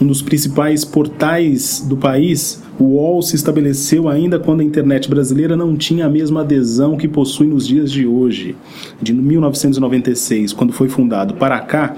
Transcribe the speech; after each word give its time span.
Um 0.00 0.06
dos 0.06 0.22
principais 0.22 0.82
portais 0.82 1.84
do 1.86 1.94
país, 1.94 2.62
o 2.78 2.84
UOL 2.94 3.20
se 3.20 3.36
estabeleceu 3.36 4.08
ainda 4.08 4.38
quando 4.38 4.60
a 4.60 4.64
internet 4.64 5.10
brasileira 5.10 5.54
não 5.54 5.76
tinha 5.76 6.06
a 6.06 6.08
mesma 6.08 6.40
adesão 6.40 6.96
que 6.96 7.06
possui 7.06 7.46
nos 7.46 7.66
dias 7.66 7.92
de 7.92 8.06
hoje. 8.06 8.56
De 9.02 9.12
1996, 9.12 10.54
quando 10.54 10.72
foi 10.72 10.88
fundado, 10.88 11.34
para 11.34 11.60
cá, 11.60 11.94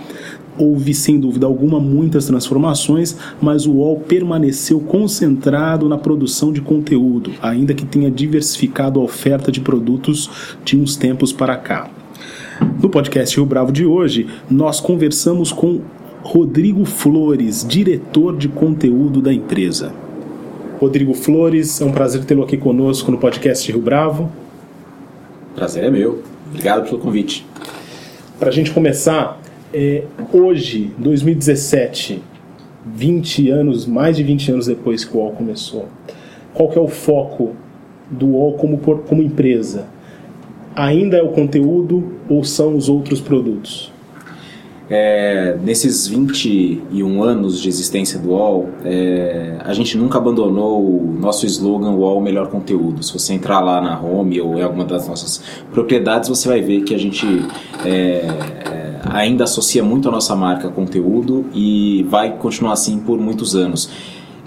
houve 0.59 0.93
sem 0.93 1.21
dúvida 1.21 1.47
alguma 1.47 1.79
muitas 1.79 2.27
transformações, 2.27 3.17
mas 3.41 3.67
o 3.67 3.75
UOL 3.75 4.01
permaneceu 4.01 4.81
concentrado 4.81 5.89
na 5.89 5.97
produção 5.97 6.53
de 6.53 6.61
conteúdo, 6.61 7.31
ainda 7.41 7.73
que 7.73 7.87
tenha 7.87 8.11
diversificado 8.11 8.99
a 8.99 9.05
oferta 9.05 9.53
de 9.53 9.61
produtos 9.61 10.29
de 10.65 10.77
uns 10.77 10.97
tempos 10.97 11.33
para 11.33 11.57
cá. 11.57 11.89
No 12.83 12.91
podcast 12.91 13.37
Rio 13.37 13.47
Bravo 13.47 13.71
de 13.71 13.87
hoje, 13.87 14.27
nós 14.51 14.81
conversamos 14.81 15.53
com 15.53 15.81
Rodrigo 16.23 16.85
Flores, 16.85 17.67
diretor 17.67 18.37
de 18.37 18.49
conteúdo 18.49 19.21
da 19.21 19.33
empresa. 19.33 19.93
Rodrigo 20.81 21.15
Flores, 21.15 21.81
é 21.81 21.85
um 21.85 21.93
prazer 21.93 22.25
tê-lo 22.25 22.43
aqui 22.43 22.57
conosco 22.57 23.11
no 23.11 23.19
podcast 23.19 23.71
Rio 23.71 23.81
Bravo. 23.81 24.31
Prazer 25.55 25.85
é 25.85 25.91
meu. 25.91 26.23
Obrigado 26.49 26.89
pelo 26.89 26.99
convite. 26.99 27.47
Para 28.39 28.49
a 28.49 28.53
gente 28.53 28.71
começar, 28.71 29.41
é, 29.73 30.05
hoje, 30.33 30.91
2017, 30.99 32.23
20 32.87 33.51
anos, 33.51 33.87
mais 33.87 34.17
de 34.17 34.23
20 34.23 34.53
anos 34.53 34.67
depois 34.67 35.05
que 35.05 35.17
o 35.17 35.21
UOL 35.21 35.33
começou, 35.33 35.89
qual 36.55 36.69
que 36.69 36.79
é 36.79 36.83
o 36.83 36.89
foco 36.89 37.55
do 38.11 38.29
UOL 38.29 38.55
como, 38.55 38.79
como 38.79 39.23
empresa? 39.23 39.87
ainda 40.75 41.17
é 41.17 41.23
o 41.23 41.29
conteúdo 41.29 42.13
ou 42.29 42.45
são 42.45 42.77
os 42.77 42.89
outros 42.89 43.21
produtos? 43.21 43.92
É, 44.91 45.57
nesses 45.63 46.07
21 46.07 47.23
anos 47.23 47.61
de 47.61 47.69
existência 47.69 48.19
do 48.19 48.31
UOL, 48.31 48.69
é, 48.85 49.57
a 49.61 49.73
gente 49.73 49.97
nunca 49.97 50.19
abandonou 50.19 50.85
o 50.85 51.17
nosso 51.19 51.47
slogan 51.47 51.91
UOL 51.91 52.21
Melhor 52.21 52.49
Conteúdo. 52.49 53.03
Se 53.03 53.13
você 53.13 53.33
entrar 53.33 53.61
lá 53.61 53.81
na 53.81 54.01
home 54.01 54.41
ou 54.41 54.59
em 54.59 54.63
alguma 54.63 54.85
das 54.85 55.09
nossas 55.09 55.43
propriedades, 55.73 56.29
você 56.29 56.49
vai 56.49 56.61
ver 56.61 56.83
que 56.83 56.95
a 56.95 56.99
gente 56.99 57.27
é, 57.85 57.89
é 57.89 58.83
ainda 59.05 59.45
associa 59.45 59.83
muito 59.83 60.09
a 60.09 60.13
nossa 60.13 60.35
marca 60.35 60.69
conteúdo 60.69 61.47
e 61.55 62.07
vai 62.09 62.37
continuar 62.37 62.73
assim 62.73 62.99
por 62.99 63.19
muitos 63.19 63.55
anos 63.57 63.91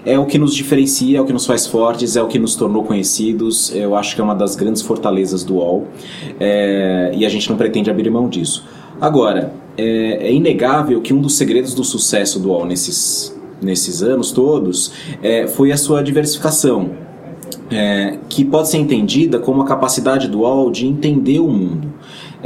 é 0.06 0.16
o 0.16 0.24
que 0.24 0.38
nos 0.38 0.54
diferencia, 0.54 1.18
é 1.18 1.20
o 1.20 1.24
que 1.24 1.32
nos 1.32 1.44
faz 1.44 1.66
fortes, 1.66 2.16
é 2.16 2.22
o 2.22 2.28
que 2.28 2.38
nos 2.38 2.54
tornou 2.54 2.84
conhecidos. 2.84 3.74
Eu 3.74 3.96
acho 3.96 4.14
que 4.14 4.20
é 4.20 4.24
uma 4.24 4.36
das 4.36 4.54
grandes 4.54 4.80
fortalezas 4.80 5.42
do 5.42 5.56
UOL 5.56 5.88
é, 6.38 7.10
e 7.12 7.26
a 7.26 7.28
gente 7.28 7.50
não 7.50 7.56
pretende 7.56 7.90
abrir 7.90 8.08
mão 8.08 8.28
disso. 8.28 8.64
Agora, 9.00 9.52
é, 9.76 10.28
é, 10.28 10.32
inegável 10.32 11.00
que 11.00 11.12
um 11.12 11.20
dos 11.20 11.36
segredos 11.36 11.74
do 11.74 11.84
sucesso 11.84 12.38
do 12.38 12.48
UOL 12.48 12.64
nesses, 12.64 13.36
nesses 13.60 14.02
anos 14.02 14.32
todos 14.32 14.92
é, 15.22 15.46
foi 15.46 15.72
a 15.72 15.76
sua 15.76 16.02
diversificação, 16.02 16.90
é, 17.70 18.18
que 18.28 18.44
pode 18.44 18.68
ser 18.68 18.78
entendida 18.78 19.38
como 19.38 19.62
a 19.62 19.66
capacidade 19.66 20.28
do 20.28 20.40
UOL 20.40 20.70
de 20.70 20.86
entender 20.86 21.40
o 21.40 21.48
mundo 21.48 21.95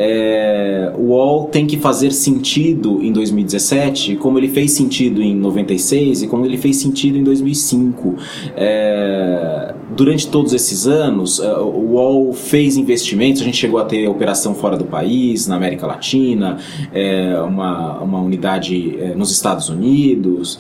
é, 0.03 0.91
o 0.97 1.09
UOL 1.09 1.45
tem 1.49 1.67
que 1.67 1.77
fazer 1.77 2.11
sentido 2.11 3.03
em 3.03 3.13
2017, 3.13 4.17
como 4.17 4.39
ele 4.39 4.49
fez 4.49 4.73
sentido 4.73 5.23
em 5.23 5.37
96 5.37 6.23
e 6.23 6.27
como 6.27 6.47
ele 6.47 6.57
fez 6.57 6.77
sentido 6.77 7.19
em 7.19 7.23
2005. 7.23 8.15
É, 8.57 9.75
durante 9.95 10.27
todos 10.29 10.55
esses 10.55 10.87
anos, 10.87 11.39
é, 11.39 11.53
o 11.59 11.93
UOL 11.93 12.33
fez 12.33 12.79
investimentos, 12.79 13.43
a 13.43 13.45
gente 13.45 13.59
chegou 13.59 13.79
a 13.79 13.85
ter 13.85 14.09
operação 14.09 14.55
fora 14.55 14.75
do 14.75 14.87
país, 14.87 15.47
na 15.47 15.57
América 15.57 15.87
Latina, 15.87 16.57
é, 16.95 17.39
uma, 17.43 18.01
uma 18.01 18.21
unidade 18.23 18.97
é, 18.99 19.15
nos 19.15 19.31
Estados 19.31 19.69
Unidos. 19.69 20.59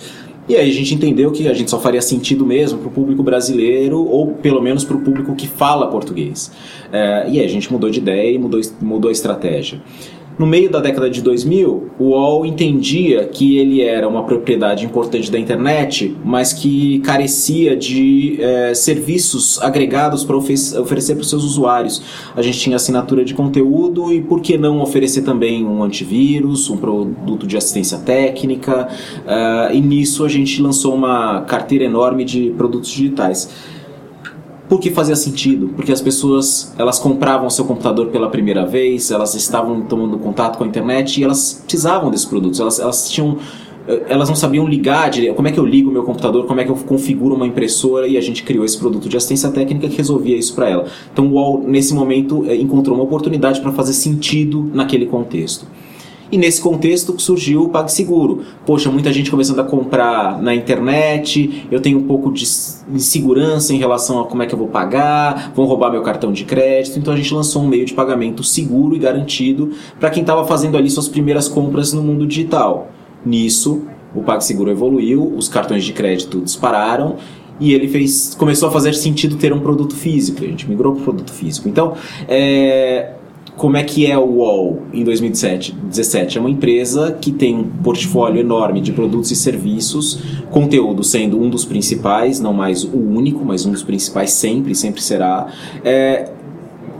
E 0.51 0.57
aí 0.57 0.69
a 0.69 0.75
gente 0.75 0.93
entendeu 0.93 1.31
que 1.31 1.47
a 1.47 1.55
gente 1.55 1.71
só 1.71 1.79
faria 1.79 2.03
sentido 2.03 2.45
mesmo 2.45 2.81
para 2.81 2.89
o 2.89 2.91
público 2.91 3.23
brasileiro 3.23 4.05
ou 4.05 4.33
pelo 4.33 4.61
menos 4.61 4.83
para 4.83 4.97
o 4.97 5.01
público 5.01 5.33
que 5.37 5.47
fala 5.47 5.87
português. 5.87 6.51
É, 6.93 7.29
e 7.31 7.39
aí 7.39 7.45
a 7.45 7.49
gente 7.49 7.73
mudou 7.73 7.89
de 7.89 8.01
ideia 8.01 8.35
e 8.35 8.37
mudou, 8.37 8.61
mudou 8.81 9.11
a 9.11 9.13
estratégia. 9.13 9.81
No 10.41 10.47
meio 10.47 10.71
da 10.71 10.81
década 10.81 11.11
de 11.11 11.21
2000, 11.21 11.91
o 11.99 12.05
UOL 12.13 12.47
entendia 12.47 13.27
que 13.27 13.59
ele 13.59 13.83
era 13.83 14.09
uma 14.09 14.25
propriedade 14.25 14.87
importante 14.87 15.31
da 15.31 15.39
internet, 15.39 16.17
mas 16.25 16.55
que 16.55 16.99
carecia 17.01 17.77
de 17.77 18.39
é, 18.41 18.73
serviços 18.73 19.61
agregados 19.61 20.25
para 20.25 20.35
oferecer 20.39 21.15
para 21.15 21.21
os 21.21 21.29
seus 21.29 21.45
usuários. 21.45 22.03
A 22.35 22.41
gente 22.41 22.59
tinha 22.59 22.77
assinatura 22.77 23.23
de 23.23 23.35
conteúdo 23.35 24.11
e 24.11 24.23
por 24.23 24.41
que 24.41 24.57
não 24.57 24.81
oferecer 24.81 25.21
também 25.21 25.63
um 25.63 25.83
antivírus, 25.83 26.71
um 26.71 26.79
produto 26.79 27.47
de 27.47 27.59
assistência 27.59 27.99
técnica? 27.99 28.89
Uh, 29.27 29.75
e 29.75 29.81
nisso 29.83 30.25
a 30.25 30.29
gente 30.31 30.63
lançou 30.63 30.95
uma 30.95 31.43
carteira 31.43 31.85
enorme 31.85 32.25
de 32.25 32.49
produtos 32.57 32.89
digitais 32.89 33.79
porque 34.71 34.89
fazia 34.89 35.17
sentido, 35.17 35.71
porque 35.75 35.91
as 35.91 36.01
pessoas 36.01 36.73
elas 36.79 36.97
compravam 36.97 37.51
seu 37.51 37.65
computador 37.65 38.07
pela 38.07 38.31
primeira 38.31 38.65
vez, 38.65 39.11
elas 39.11 39.35
estavam 39.35 39.83
tomando 39.83 40.17
contato 40.17 40.57
com 40.57 40.63
a 40.63 40.67
internet 40.67 41.21
e 41.21 41.25
elas 41.25 41.61
precisavam 41.67 42.09
desses 42.09 42.25
produtos, 42.25 42.61
elas, 42.61 42.79
elas 42.79 43.11
tinham 43.11 43.37
eh, 43.89 44.05
elas 44.09 44.29
não 44.29 44.37
sabiam 44.37 44.69
ligar, 44.69 45.11
como 45.35 45.49
é 45.49 45.51
que 45.51 45.59
eu 45.59 45.67
ligo 45.67 45.91
meu 45.91 46.05
computador, 46.05 46.47
como 46.47 46.61
é 46.61 46.65
que 46.65 46.71
eu 46.71 46.77
configuro 46.77 47.35
uma 47.35 47.49
impressora 47.49 48.07
e 48.07 48.17
a 48.17 48.21
gente 48.21 48.45
criou 48.45 48.65
esse 48.65 48.79
produto 48.79 49.09
de 49.09 49.17
assistência 49.17 49.51
técnica 49.51 49.89
que 49.89 49.97
resolvia 49.97 50.37
isso 50.37 50.55
para 50.55 50.71
ela. 50.71 50.87
Então 51.13 51.27
o 51.27 51.33
UOL 51.33 51.65
nesse 51.67 51.93
momento 51.93 52.45
eh, 52.47 52.55
encontrou 52.55 52.95
uma 52.95 53.03
oportunidade 53.03 53.61
para 53.61 53.73
fazer 53.73 53.93
sentido 53.93 54.71
naquele 54.73 55.07
contexto. 55.07 55.67
E 56.33 56.39
nesse 56.39 56.61
contexto 56.61 57.19
surgiu 57.21 57.65
o 57.65 57.69
PagSeguro. 57.71 58.43
Poxa, 58.65 58.91
muita 58.91 59.13
gente 59.13 59.31
começando 59.31 59.59
a 59.59 59.65
comprar 59.65 60.41
na 60.41 60.55
internet, 60.55 61.67
eu 61.71 61.81
tenho 61.81 61.99
um 61.99 62.05
pouco 62.05 62.33
de 62.33 62.45
insegurança 62.93 63.75
em 63.75 63.79
relação 63.79 64.21
a 64.21 64.27
como 64.27 64.43
é 64.43 64.47
que 64.47 64.55
eu 64.55 64.59
vou 64.59 64.69
pagar, 64.69 65.53
vão 65.55 65.67
roubar 65.67 65.91
meu 65.91 66.03
cartão 66.03 66.33
de 66.33 66.45
crédito. 66.45 66.99
Então 66.99 67.13
a 67.13 67.17
gente 67.17 67.35
lançou 67.35 67.63
um 67.63 67.67
meio 67.67 67.85
de 67.85 67.95
pagamento 67.95 68.45
seguro 68.45 68.95
e 68.95 68.99
garantido 68.99 69.73
para 69.99 70.09
quem 70.11 70.21
estava 70.21 70.47
fazendo 70.47 70.77
ali 70.77 70.89
suas 70.89 71.09
primeiras 71.09 71.49
compras 71.49 71.93
no 71.93 72.03
mundo 72.03 72.27
digital. 72.27 72.91
Nisso, 73.27 73.83
o 74.15 74.23
PagSeguro 74.23 74.71
evoluiu, 74.71 75.35
os 75.37 75.49
cartões 75.49 75.85
de 75.85 75.93
crédito 75.93 76.41
dispararam 76.41 77.17
e 77.59 77.75
ele 77.75 77.89
fez, 77.89 78.35
começou 78.39 78.69
a 78.69 78.73
fazer 78.73 78.95
sentido 78.95 79.37
ter 79.37 79.53
um 79.53 79.61
produto 79.61 79.95
físico. 79.95 80.43
A 80.43 80.47
gente 80.47 80.69
migrou 80.69 80.95
para 80.95 81.03
o 81.03 81.05
produto 81.05 81.33
físico. 81.33 81.69
Então, 81.69 81.95
é, 82.27 83.15
como 83.61 83.77
é 83.77 83.85
que 83.85 84.07
é 84.07 84.17
o 84.17 84.25
UOL 84.25 84.85
em 84.91 85.05
2017? 85.05 86.39
É 86.39 86.41
uma 86.41 86.49
empresa 86.49 87.13
que 87.21 87.31
tem 87.31 87.55
um 87.55 87.65
portfólio 87.65 88.41
enorme 88.41 88.81
de 88.81 88.91
produtos 88.91 89.31
e 89.33 89.37
serviços, 89.37 90.19
conteúdo 90.51 91.05
sendo 91.05 91.39
um 91.39 91.51
dos 91.51 91.67
principais, 91.67 92.41
não 92.41 92.55
mais 92.55 92.85
o 92.85 92.97
único, 92.97 93.45
mas 93.45 93.67
um 93.67 93.71
dos 93.71 93.83
principais 93.83 94.31
sempre, 94.31 94.75
sempre 94.75 95.03
será. 95.03 95.53
É, 95.85 96.31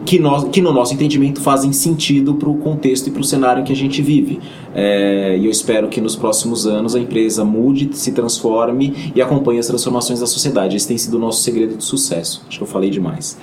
que, 0.05 0.19
nós, 0.19 0.45
que 0.45 0.61
no 0.61 0.73
nosso 0.73 0.95
entendimento 0.95 1.41
fazem 1.41 1.73
sentido 1.73 2.35
para 2.35 2.49
o 2.49 2.57
contexto 2.57 3.09
e 3.09 3.11
para 3.11 3.21
o 3.21 3.25
cenário 3.25 3.61
em 3.61 3.65
que 3.65 3.73
a 3.73 3.77
gente 3.77 4.01
vive. 4.03 4.41
É, 4.75 5.37
e 5.39 5.45
eu 5.45 5.51
espero 5.51 5.89
que 5.89 6.01
nos 6.01 6.17
próximos 6.17 6.67
anos 6.67 6.95
a 6.95 6.99
empresa 7.01 7.45
mude, 7.45 7.91
se 7.93 8.13
transforme 8.13 9.13
e 9.15 9.21
acompanhe 9.21 9.59
as 9.59 9.67
transformações 9.67 10.21
da 10.21 10.27
sociedade. 10.27 10.77
Esse 10.77 10.89
tem 10.89 10.99
sido 10.99 11.15
o 11.15 11.19
nosso 11.19 11.43
segredo 11.43 11.77
de 11.77 11.85
sucesso. 11.85 12.45
Acho 12.49 12.59
que 12.59 12.65
eu 12.65 12.69
falei 12.69 12.91
demais. 12.91 13.39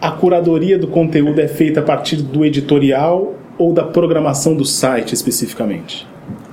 A 0.00 0.10
curadoria 0.10 0.78
do 0.78 0.86
conteúdo 0.86 1.40
é 1.40 1.48
feita 1.48 1.80
a 1.80 1.82
partir 1.82 2.16
do 2.16 2.44
editorial 2.44 3.34
ou 3.58 3.72
da 3.72 3.84
programação 3.84 4.54
do 4.54 4.64
site 4.64 5.14
especificamente? 5.14 6.06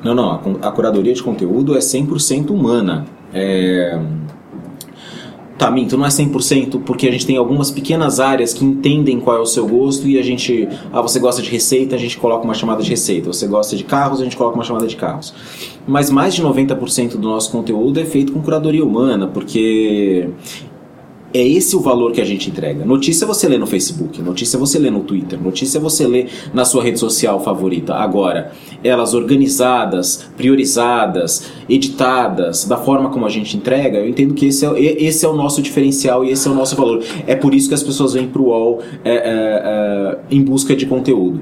Não, 0.03 0.13
não. 0.13 0.31
A, 0.61 0.71
curadoria 0.71 1.13
de 1.13 1.23
conteúdo 1.23 1.75
é 1.75 1.79
100% 1.79 2.49
humana. 2.49 3.05
É 3.33 3.99
Tá, 5.57 5.69
minto, 5.69 5.95
não 5.95 6.05
é 6.05 6.09
100% 6.09 6.81
porque 6.83 7.07
a 7.07 7.11
gente 7.11 7.27
tem 7.27 7.37
algumas 7.37 7.69
pequenas 7.69 8.19
áreas 8.19 8.53
que 8.53 8.65
entendem 8.65 9.19
qual 9.19 9.37
é 9.37 9.39
o 9.39 9.45
seu 9.45 9.67
gosto 9.67 10.07
e 10.07 10.17
a 10.17 10.23
gente, 10.23 10.67
ah, 10.91 11.01
você 11.01 11.19
gosta 11.19 11.43
de 11.43 11.49
receita, 11.49 11.95
a 11.95 11.99
gente 11.99 12.17
coloca 12.17 12.43
uma 12.43 12.55
chamada 12.55 12.81
de 12.81 12.89
receita. 12.89 13.31
Você 13.31 13.45
gosta 13.45 13.75
de 13.75 13.83
carros, 13.83 14.19
a 14.19 14.23
gente 14.23 14.35
coloca 14.35 14.55
uma 14.55 14.63
chamada 14.63 14.87
de 14.87 14.95
carros. 14.95 15.33
Mas 15.87 16.09
mais 16.09 16.33
de 16.33 16.41
90% 16.41 17.17
do 17.17 17.27
nosso 17.29 17.51
conteúdo 17.51 17.99
é 17.99 18.05
feito 18.05 18.33
com 18.33 18.41
curadoria 18.41 18.83
humana, 18.83 19.27
porque 19.27 20.27
é 21.33 21.41
esse 21.41 21.75
o 21.75 21.79
valor 21.79 22.11
que 22.11 22.21
a 22.21 22.25
gente 22.25 22.49
entrega. 22.49 22.85
Notícia 22.85 23.25
você 23.25 23.47
lê 23.47 23.57
no 23.57 23.65
Facebook, 23.65 24.21
notícia 24.21 24.59
você 24.59 24.77
lê 24.77 24.89
no 24.89 25.01
Twitter, 25.01 25.41
notícia 25.41 25.79
você 25.79 26.05
lê 26.05 26.27
na 26.53 26.63
sua 26.63 26.83
rede 26.83 26.99
social 26.99 27.39
favorita. 27.43 27.95
Agora, 27.95 28.51
elas 28.83 29.13
organizadas, 29.13 30.29
priorizadas, 30.37 31.51
editadas, 31.67 32.65
da 32.65 32.77
forma 32.77 33.09
como 33.09 33.25
a 33.25 33.29
gente 33.29 33.57
entrega, 33.57 33.97
eu 33.97 34.07
entendo 34.07 34.33
que 34.33 34.47
esse 34.47 34.65
é, 34.65 34.79
esse 34.79 35.25
é 35.25 35.29
o 35.29 35.33
nosso 35.33 35.61
diferencial 35.61 36.23
e 36.23 36.31
esse 36.31 36.47
é 36.47 36.51
o 36.51 36.55
nosso 36.55 36.75
valor. 36.75 37.03
É 37.25 37.35
por 37.35 37.53
isso 37.53 37.67
que 37.67 37.73
as 37.73 37.83
pessoas 37.83 38.13
vêm 38.13 38.27
para 38.27 38.41
o 38.41 38.45
UOL 38.45 38.81
é, 39.03 39.11
é, 39.11 39.21
é, 39.23 40.19
em 40.29 40.43
busca 40.43 40.75
de 40.75 40.85
conteúdo. 40.85 41.41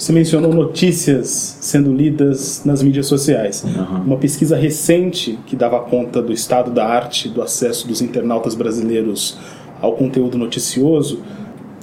Você 0.00 0.14
mencionou 0.14 0.50
notícias 0.54 1.58
sendo 1.60 1.92
lidas 1.92 2.62
nas 2.64 2.82
mídias 2.82 3.04
sociais. 3.04 3.62
Uhum. 3.62 4.04
Uma 4.06 4.16
pesquisa 4.16 4.56
recente 4.56 5.38
que 5.44 5.54
dava 5.54 5.78
conta 5.80 6.22
do 6.22 6.32
estado 6.32 6.70
da 6.70 6.86
arte 6.86 7.28
do 7.28 7.42
acesso 7.42 7.86
dos 7.86 8.00
internautas 8.00 8.54
brasileiros 8.54 9.36
ao 9.78 9.92
conteúdo 9.92 10.38
noticioso 10.38 11.20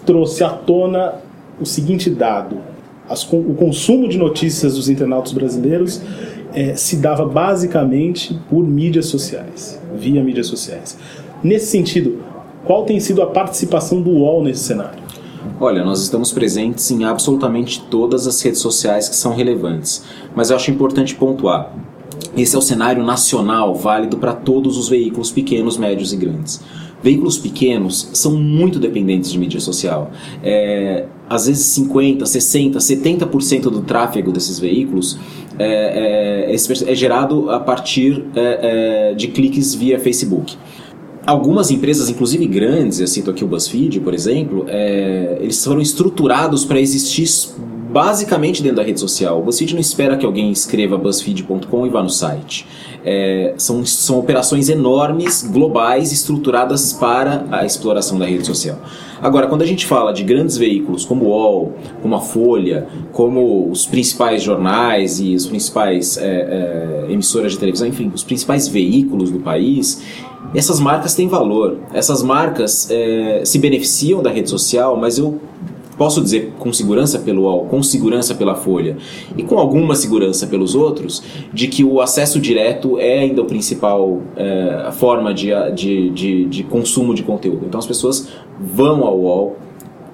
trouxe 0.04 0.44
à 0.44 0.50
tona 0.50 1.14
o 1.62 1.66
seguinte 1.66 2.10
dado: 2.10 2.58
As, 3.08 3.22
o 3.32 3.54
consumo 3.54 4.10
de 4.10 4.18
notícias 4.18 4.74
dos 4.74 4.90
internautas 4.90 5.32
brasileiros 5.32 6.02
é, 6.56 6.74
se 6.74 6.96
dava 6.96 7.24
basicamente 7.24 8.36
por 8.50 8.68
mídias 8.68 9.06
sociais, 9.06 9.80
via 9.96 10.24
mídias 10.24 10.48
sociais. 10.48 10.98
Nesse 11.44 11.68
sentido, 11.68 12.18
qual 12.66 12.84
tem 12.84 13.00
sido 13.00 13.22
a 13.22 13.28
participação 13.28 14.02
do 14.02 14.10
UOL 14.10 14.44
nesse 14.44 14.64
cenário? 14.64 15.07
Olha, 15.60 15.84
nós 15.84 16.04
estamos 16.04 16.32
presentes 16.32 16.92
em 16.92 17.04
absolutamente 17.04 17.82
todas 17.90 18.28
as 18.28 18.40
redes 18.44 18.62
sociais 18.62 19.10
que 19.10 19.16
são 19.16 19.34
relevantes, 19.34 20.04
mas 20.36 20.52
eu 20.52 20.56
acho 20.56 20.70
importante 20.70 21.16
pontuar. 21.16 21.74
Esse 22.36 22.56
é 22.56 22.60
o 22.60 22.62
cenário 22.62 23.04
nacional 23.04 23.74
válido 23.74 24.18
para 24.18 24.34
todos 24.34 24.78
os 24.78 24.88
veículos 24.88 25.32
pequenos, 25.32 25.76
médios 25.76 26.14
e 26.14 26.16
grandes. 26.16 26.62
Veículos 27.02 27.40
pequenos 27.40 28.10
são 28.14 28.34
muito 28.34 28.80
dependentes 28.80 29.32
de 29.32 29.40
mídia 29.40 29.60
social. 29.60 30.12
É, 30.44 31.06
às 31.28 31.48
vezes 31.48 31.66
50%, 31.80 32.20
60%, 32.20 32.76
70% 32.76 33.62
do 33.64 33.82
tráfego 33.82 34.32
desses 34.32 34.60
veículos 34.60 35.18
é, 35.58 36.52
é, 36.52 36.54
é 36.54 36.96
gerado 36.96 37.50
a 37.50 37.60
partir 37.60 38.26
é, 38.36 39.10
é, 39.12 39.14
de 39.16 39.28
cliques 39.30 39.74
via 39.74 40.00
Facebook 40.00 40.56
algumas 41.28 41.70
empresas, 41.70 42.10
inclusive 42.10 42.48
grandes, 42.48 43.02
eu 43.02 43.08
cito 43.08 43.30
aqui 43.30 43.44
o 43.44 43.48
BuzzFeed, 43.48 44.00
por 44.00 44.14
exemplo, 44.14 44.66
é, 44.70 45.38
eles 45.42 45.64
foram 45.64 45.82
estruturados 45.82 46.64
para 46.64 46.80
existir 46.80 47.28
basicamente 47.90 48.62
dentro 48.62 48.78
da 48.78 48.84
rede 48.84 49.00
social. 49.00 49.40
O 49.40 49.44
BuzzFeed 49.44 49.74
não 49.74 49.82
espera 49.82 50.18
que 50.18 50.26
alguém 50.26 50.52
escreva 50.52 50.98
buzzfeed.com 50.98 51.86
e 51.86 51.90
vá 51.90 52.04
no 52.04 52.10
site. 52.10 52.68
É, 53.06 53.54
são, 53.58 53.86
são 53.86 54.20
operações 54.20 54.70
enormes, 54.70 55.44
globais, 55.44 56.12
estruturadas 56.12 56.94
para 56.94 57.46
a 57.52 57.66
exploração 57.66 58.20
da 58.20 58.26
rede 58.26 58.46
social. 58.46 58.78
Agora, 59.22 59.48
quando 59.48 59.64
a 59.64 59.66
gente 59.66 59.86
fala 59.86 60.12
de 60.12 60.24
grandes 60.24 60.58
veículos 60.58 61.04
como 61.04 61.26
o 61.26 61.28
UOL, 61.30 61.74
como 62.02 62.16
a 62.16 62.20
Folha, 62.20 62.88
como 63.12 63.70
os 63.70 63.86
principais 63.86 64.44
jornais 64.44 65.20
e 65.20 65.34
os 65.34 65.48
principais 65.48 66.18
é, 66.18 67.06
é, 67.08 67.12
emissoras 67.12 67.54
de 67.54 67.58
televisão, 67.58 67.88
enfim, 67.88 68.12
os 68.14 68.24
principais 68.24 68.68
veículos 68.68 69.32
do 69.32 69.40
país, 69.40 70.04
essas 70.54 70.80
marcas 70.80 71.16
têm 71.16 71.28
valor. 71.28 71.78
Essas 71.94 72.22
marcas 72.22 72.90
é, 72.92 73.42
se 73.44 73.58
beneficiam 73.58 74.22
da 74.22 74.30
rede 74.30 74.50
social, 74.50 74.96
mas 74.98 75.18
eu 75.18 75.40
posso 75.98 76.22
dizer 76.22 76.54
com 76.60 76.72
segurança 76.72 77.20
pelo 77.20 77.44
UOL, 77.44 77.66
com 77.66 77.82
segurança 77.82 78.36
pela 78.36 78.56
Folha 78.56 78.98
e 79.36 79.44
com 79.44 79.58
alguma 79.58 79.96
segurança 79.96 80.48
pelos 80.48 80.76
outros, 80.76 81.24
de 81.54 81.68
que 81.68 81.84
o 81.84 82.00
acesso 82.02 82.40
direto 82.40 83.00
é 83.00 83.20
ainda 83.20 83.42
o 83.42 83.46
principal 83.46 84.22
é, 84.36 84.90
forma 84.92 85.34
de, 85.34 85.50
de, 85.74 86.10
de, 86.12 86.46
de 86.46 86.64
consumo 86.64 87.14
de 87.14 87.24
conteúdo. 87.24 87.66
Então 87.66 87.80
as 87.80 87.88
pessoas 87.88 88.28
vão 88.60 89.04
ao 89.04 89.20
UOL 89.20 89.56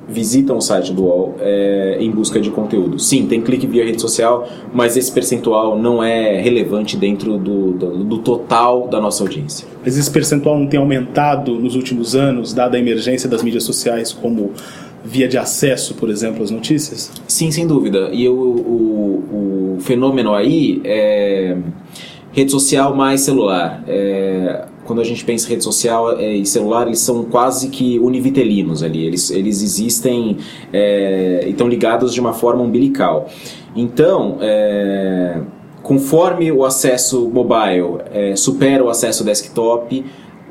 visitam 0.08 0.58
o 0.58 0.62
site 0.62 0.92
do 0.92 1.04
UOL 1.04 1.36
é, 1.40 1.98
em 2.00 2.12
busca 2.12 2.40
de 2.40 2.50
conteúdo. 2.50 3.00
Sim, 3.00 3.26
tem 3.26 3.42
clique 3.42 3.66
via 3.66 3.86
rede 3.86 4.02
social, 4.02 4.48
mas 4.74 4.98
esse 4.98 5.12
percentual 5.12 5.78
não 5.78 6.04
é 6.04 6.42
relevante 6.42 6.98
dentro 6.98 7.38
do, 7.38 7.72
do, 7.72 8.04
do, 8.04 8.18
total 8.20 8.88
da 8.88 9.00
nossa 9.00 9.24
audiência. 9.24 9.68
Mas 9.84 9.98
esse 9.98 10.12
percentual 10.12 10.60
não 10.60 10.68
tem 10.68 10.80
aumentado 10.80 11.54
nos 11.54 11.76
últimos 11.76 12.16
anos, 12.16 12.54
dada 12.54 12.78
a 12.78 12.80
emergência 12.80 13.30
das 13.30 13.42
mídias 13.42 13.64
sociais 13.64 14.12
como 14.12 14.52
via 15.04 15.28
de 15.28 15.38
acesso, 15.38 15.96
por 15.96 16.10
exemplo, 16.10 16.44
às 16.44 16.50
notícias? 16.50 17.12
Sim, 17.28 17.52
sem 17.52 17.68
dúvida. 17.68 18.10
E 18.12 18.28
o, 18.28 18.34
o, 18.34 19.76
o 19.76 19.82
fenômeno 19.82 20.34
aí 20.34 20.82
é 20.84 21.58
rede 22.32 22.52
social 22.52 22.96
mais 22.96 23.22
celular. 23.22 23.84
É, 23.88 24.66
quando 24.86 25.02
a 25.02 25.04
gente 25.04 25.24
pensa 25.24 25.46
em 25.48 25.52
rede 25.52 25.64
social 25.64 26.18
é, 26.20 26.34
e 26.34 26.46
celular, 26.46 26.88
eles 26.88 27.00
são 27.00 27.24
quase 27.24 27.70
que 27.70 28.00
univitelinos 28.00 28.84
ali. 28.84 29.06
Eles, 29.06 29.30
eles 29.30 29.62
existem 29.62 30.38
é, 30.72 31.44
e 31.46 31.52
estão 31.52 31.68
ligados 31.68 32.14
de 32.14 32.20
uma 32.20 32.34
forma 32.34 32.64
umbilical. 32.64 33.30
Então, 33.76 34.38
é, 34.42 35.42
conforme 35.82 36.52
o 36.52 36.64
acesso 36.66 37.30
mobile 37.30 38.00
é, 38.12 38.36
supera 38.36 38.84
o 38.84 38.90
acesso 38.90 39.24
desktop, 39.24 40.04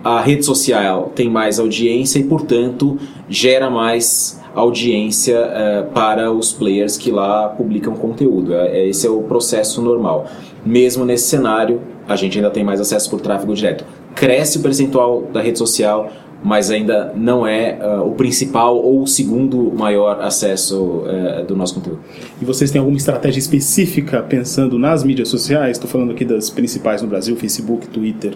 a 0.05 0.21
rede 0.21 0.45
social 0.45 1.13
tem 1.15 1.29
mais 1.31 1.61
audiência 1.61 2.19
e, 2.19 2.25
portanto, 2.25 2.99
gera 3.29 3.71
mais 3.71 4.42
audiência 4.55 5.37
é, 5.37 5.83
para 5.83 6.31
os 6.33 6.53
players 6.53 6.97
que 6.97 7.11
lá 7.11 7.49
publicam 7.49 7.95
conteúdo. 7.95 8.55
É, 8.55 8.89
esse 8.89 9.07
é 9.07 9.11
o 9.11 9.23
processo 9.23 9.83
normal. 9.83 10.27
Mesmo 10.65 11.05
nesse 11.05 11.29
cenário, 11.29 11.81
a 12.09 12.17
gente 12.17 12.39
ainda 12.39 12.51
tem 12.51 12.65
mais 12.65 12.81
acesso 12.81 13.11
por 13.11 13.21
tráfego 13.21 13.55
direto 13.55 13.85
cresce 14.15 14.59
o 14.59 14.63
percentual 14.63 15.23
da 15.33 15.41
rede 15.41 15.59
social, 15.59 16.11
mas 16.45 16.71
ainda 16.71 17.13
não 17.15 17.47
é 17.47 17.79
uh, 17.81 18.09
o 18.09 18.15
principal 18.15 18.77
ou 18.77 19.03
o 19.03 19.07
segundo 19.07 19.73
maior 19.77 20.21
acesso 20.21 21.05
uh, 21.05 21.45
do 21.47 21.55
nosso 21.55 21.75
conteúdo. 21.75 22.01
E 22.41 22.45
vocês 22.45 22.71
têm 22.71 22.81
alguma 22.81 22.97
estratégia 22.97 23.39
específica 23.39 24.23
pensando 24.23 24.79
nas 24.79 25.05
mídias 25.05 25.29
sociais? 25.29 25.77
Estou 25.77 25.89
falando 25.89 26.13
aqui 26.13 26.25
das 26.25 26.51
principais 26.51 27.01
no 27.01 27.09
Brasil, 27.09 27.37
Facebook, 27.37 27.87
Twitter. 27.89 28.35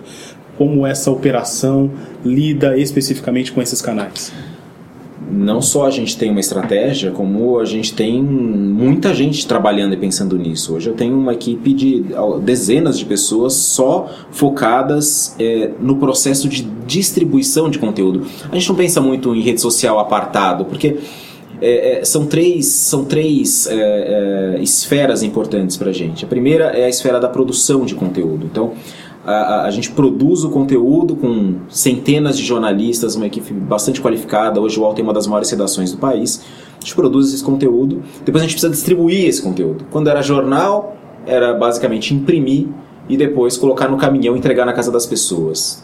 Como 0.56 0.86
essa 0.86 1.10
operação 1.10 1.90
lida 2.24 2.78
especificamente 2.78 3.52
com 3.52 3.60
esses 3.60 3.82
canais? 3.82 4.32
Não 5.30 5.60
só 5.60 5.86
a 5.86 5.90
gente 5.90 6.16
tem 6.16 6.30
uma 6.30 6.40
estratégia, 6.40 7.10
como 7.10 7.58
a 7.58 7.64
gente 7.64 7.92
tem 7.94 8.22
muita 8.22 9.12
gente 9.12 9.46
trabalhando 9.46 9.94
e 9.94 9.96
pensando 9.96 10.38
nisso. 10.38 10.74
Hoje 10.74 10.88
eu 10.88 10.94
tenho 10.94 11.16
uma 11.16 11.32
equipe 11.32 11.72
de 11.72 12.04
dezenas 12.42 12.98
de 12.98 13.04
pessoas 13.04 13.54
só 13.54 14.08
focadas 14.30 15.34
é, 15.38 15.70
no 15.80 15.96
processo 15.96 16.48
de 16.48 16.62
distribuição 16.86 17.68
de 17.68 17.78
conteúdo. 17.78 18.24
A 18.50 18.54
gente 18.54 18.68
não 18.68 18.76
pensa 18.76 19.00
muito 19.00 19.34
em 19.34 19.40
rede 19.40 19.60
social 19.60 19.98
apartado, 19.98 20.64
porque 20.64 20.98
é, 21.60 22.00
é, 22.00 22.04
são 22.04 22.26
três, 22.26 22.66
são 22.66 23.04
três 23.04 23.66
é, 23.66 24.56
é 24.56 24.62
esferas 24.62 25.22
importantes 25.22 25.76
para 25.76 25.90
a 25.90 25.92
gente. 25.92 26.24
A 26.24 26.28
primeira 26.28 26.66
é 26.66 26.84
a 26.84 26.88
esfera 26.88 27.18
da 27.18 27.28
produção 27.28 27.84
de 27.84 27.94
conteúdo. 27.94 28.46
Então, 28.50 28.72
a, 29.26 29.70
gente 29.70 29.90
produz 29.90 30.44
o 30.44 30.50
conteúdo 30.50 31.16
com 31.16 31.56
centenas 31.68 32.38
de 32.38 32.44
jornalistas, 32.44 33.16
uma 33.16 33.26
equipe 33.26 33.52
bastante 33.52 34.00
qualificada. 34.00 34.60
Hoje 34.60 34.78
o 34.78 34.82
UOL 34.82 34.94
tem 34.94 35.02
uma 35.02 35.12
das 35.12 35.26
maiores 35.26 35.50
redações 35.50 35.90
do 35.90 35.98
país. 35.98 36.44
A 36.76 36.80
gente 36.80 36.94
produz 36.94 37.34
esse 37.34 37.42
conteúdo, 37.42 38.02
depois 38.24 38.42
a 38.42 38.46
gente 38.46 38.52
precisa 38.52 38.70
distribuir 38.70 39.26
esse 39.26 39.42
conteúdo. 39.42 39.84
Quando 39.90 40.08
era 40.08 40.22
jornal, 40.22 40.96
era 41.26 41.54
basicamente 41.54 42.14
imprimir 42.14 42.68
e 43.08 43.16
depois 43.16 43.56
colocar 43.56 43.88
no 43.88 43.96
caminhão 43.96 44.36
e 44.36 44.38
entregar 44.38 44.64
na 44.64 44.72
casa 44.72 44.92
das 44.92 45.06
pessoas. 45.06 45.82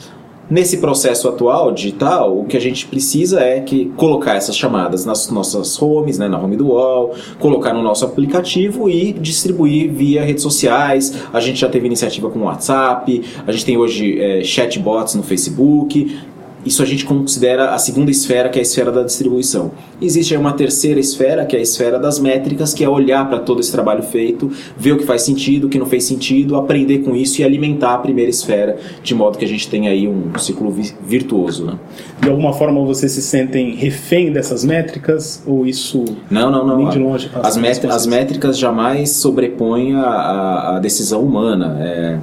Nesse 0.50 0.78
processo 0.78 1.28
atual 1.28 1.72
digital, 1.72 2.38
o 2.38 2.44
que 2.44 2.56
a 2.56 2.61
gente 2.61 2.87
precisa 2.87 3.40
é 3.40 3.61
que 3.61 3.87
colocar 3.96 4.34
essas 4.34 4.56
chamadas 4.56 5.06
nas 5.06 5.30
nossas 5.30 5.80
homes, 5.80 6.18
né, 6.18 6.28
na 6.28 6.38
home 6.38 6.56
do 6.56 6.68
UOL, 6.68 7.14
colocar 7.38 7.72
no 7.72 7.82
nosso 7.82 8.04
aplicativo 8.04 8.90
e 8.90 9.12
distribuir 9.12 9.90
via 9.90 10.22
redes 10.22 10.42
sociais. 10.42 11.22
A 11.32 11.40
gente 11.40 11.61
já 11.61 11.68
teve 11.68 11.87
iniciativa 11.87 12.28
com 12.28 12.40
o 12.40 12.42
WhatsApp, 12.42 13.22
a 13.46 13.52
gente 13.52 13.64
tem 13.64 13.78
hoje 13.78 14.20
é, 14.20 14.42
chatbots 14.44 15.14
no 15.14 15.22
Facebook, 15.22 16.18
isso 16.64 16.83
a 16.83 16.87
gente 16.87 17.04
considera 17.04 17.71
a 17.71 17.78
segunda 17.78 18.11
esfera, 18.11 18.49
que 18.49 18.59
é 18.59 18.61
a 18.61 18.62
esfera 18.62 18.92
da 18.92 19.02
distribuição. 19.02 19.73
Existe 20.00 20.37
uma 20.37 20.52
terceira 20.52 21.00
esfera, 21.00 21.45
que 21.45 21.57
é 21.57 21.59
a 21.59 21.62
esfera 21.62 21.99
das 21.99 22.19
métricas, 22.19 22.73
que 22.73 22.85
é 22.85 22.88
olhar 22.88 23.28
para 23.28 23.40
todo 23.40 23.61
esse 23.61 23.73
trabalho 23.73 24.02
feito, 24.02 24.50
ver 24.76 24.92
o 24.92 24.99
que 24.99 25.04
faz 25.04 25.23
sentido, 25.23 25.66
o 25.66 25.69
que 25.69 25.78
não 25.78 25.87
fez 25.87 26.04
sentido, 26.04 26.57
aprender 26.57 26.99
com 26.99 27.16
isso 27.16 27.40
e 27.40 27.45
alimentar 27.45 27.95
a 27.95 27.99
primeira 27.99 28.31
esfera, 28.31 28.76
de 29.02 29.14
modo 29.14 29.38
que 29.38 29.45
a 29.45 29.49
gente 29.49 29.69
tenha 29.69 29.90
aí 29.90 30.07
um 30.07 30.38
ciclo 30.38 30.73
virtuoso. 31.04 31.64
Né? 31.66 31.78
De 32.21 32.28
alguma 32.28 32.52
forma 32.52 32.85
vocês 32.85 33.12
se 33.12 33.23
sentem 33.23 33.75
refém 33.75 34.33
dessas 34.33 34.64
métricas 34.64 35.42
ou 35.47 35.66
isso 35.66 36.04
não, 36.31 36.50
não, 36.50 36.66
não. 36.66 36.76
nem 36.76 36.88
de 36.88 36.99
longe 36.99 37.31
as, 37.35 37.59
as 37.85 38.07
métricas 38.07 38.59
jamais 38.59 39.11
sobrepõem 39.11 39.95
a, 39.95 40.04
a, 40.04 40.76
a 40.76 40.78
decisão 40.78 41.23
humana. 41.23 41.78
É, 41.81 42.19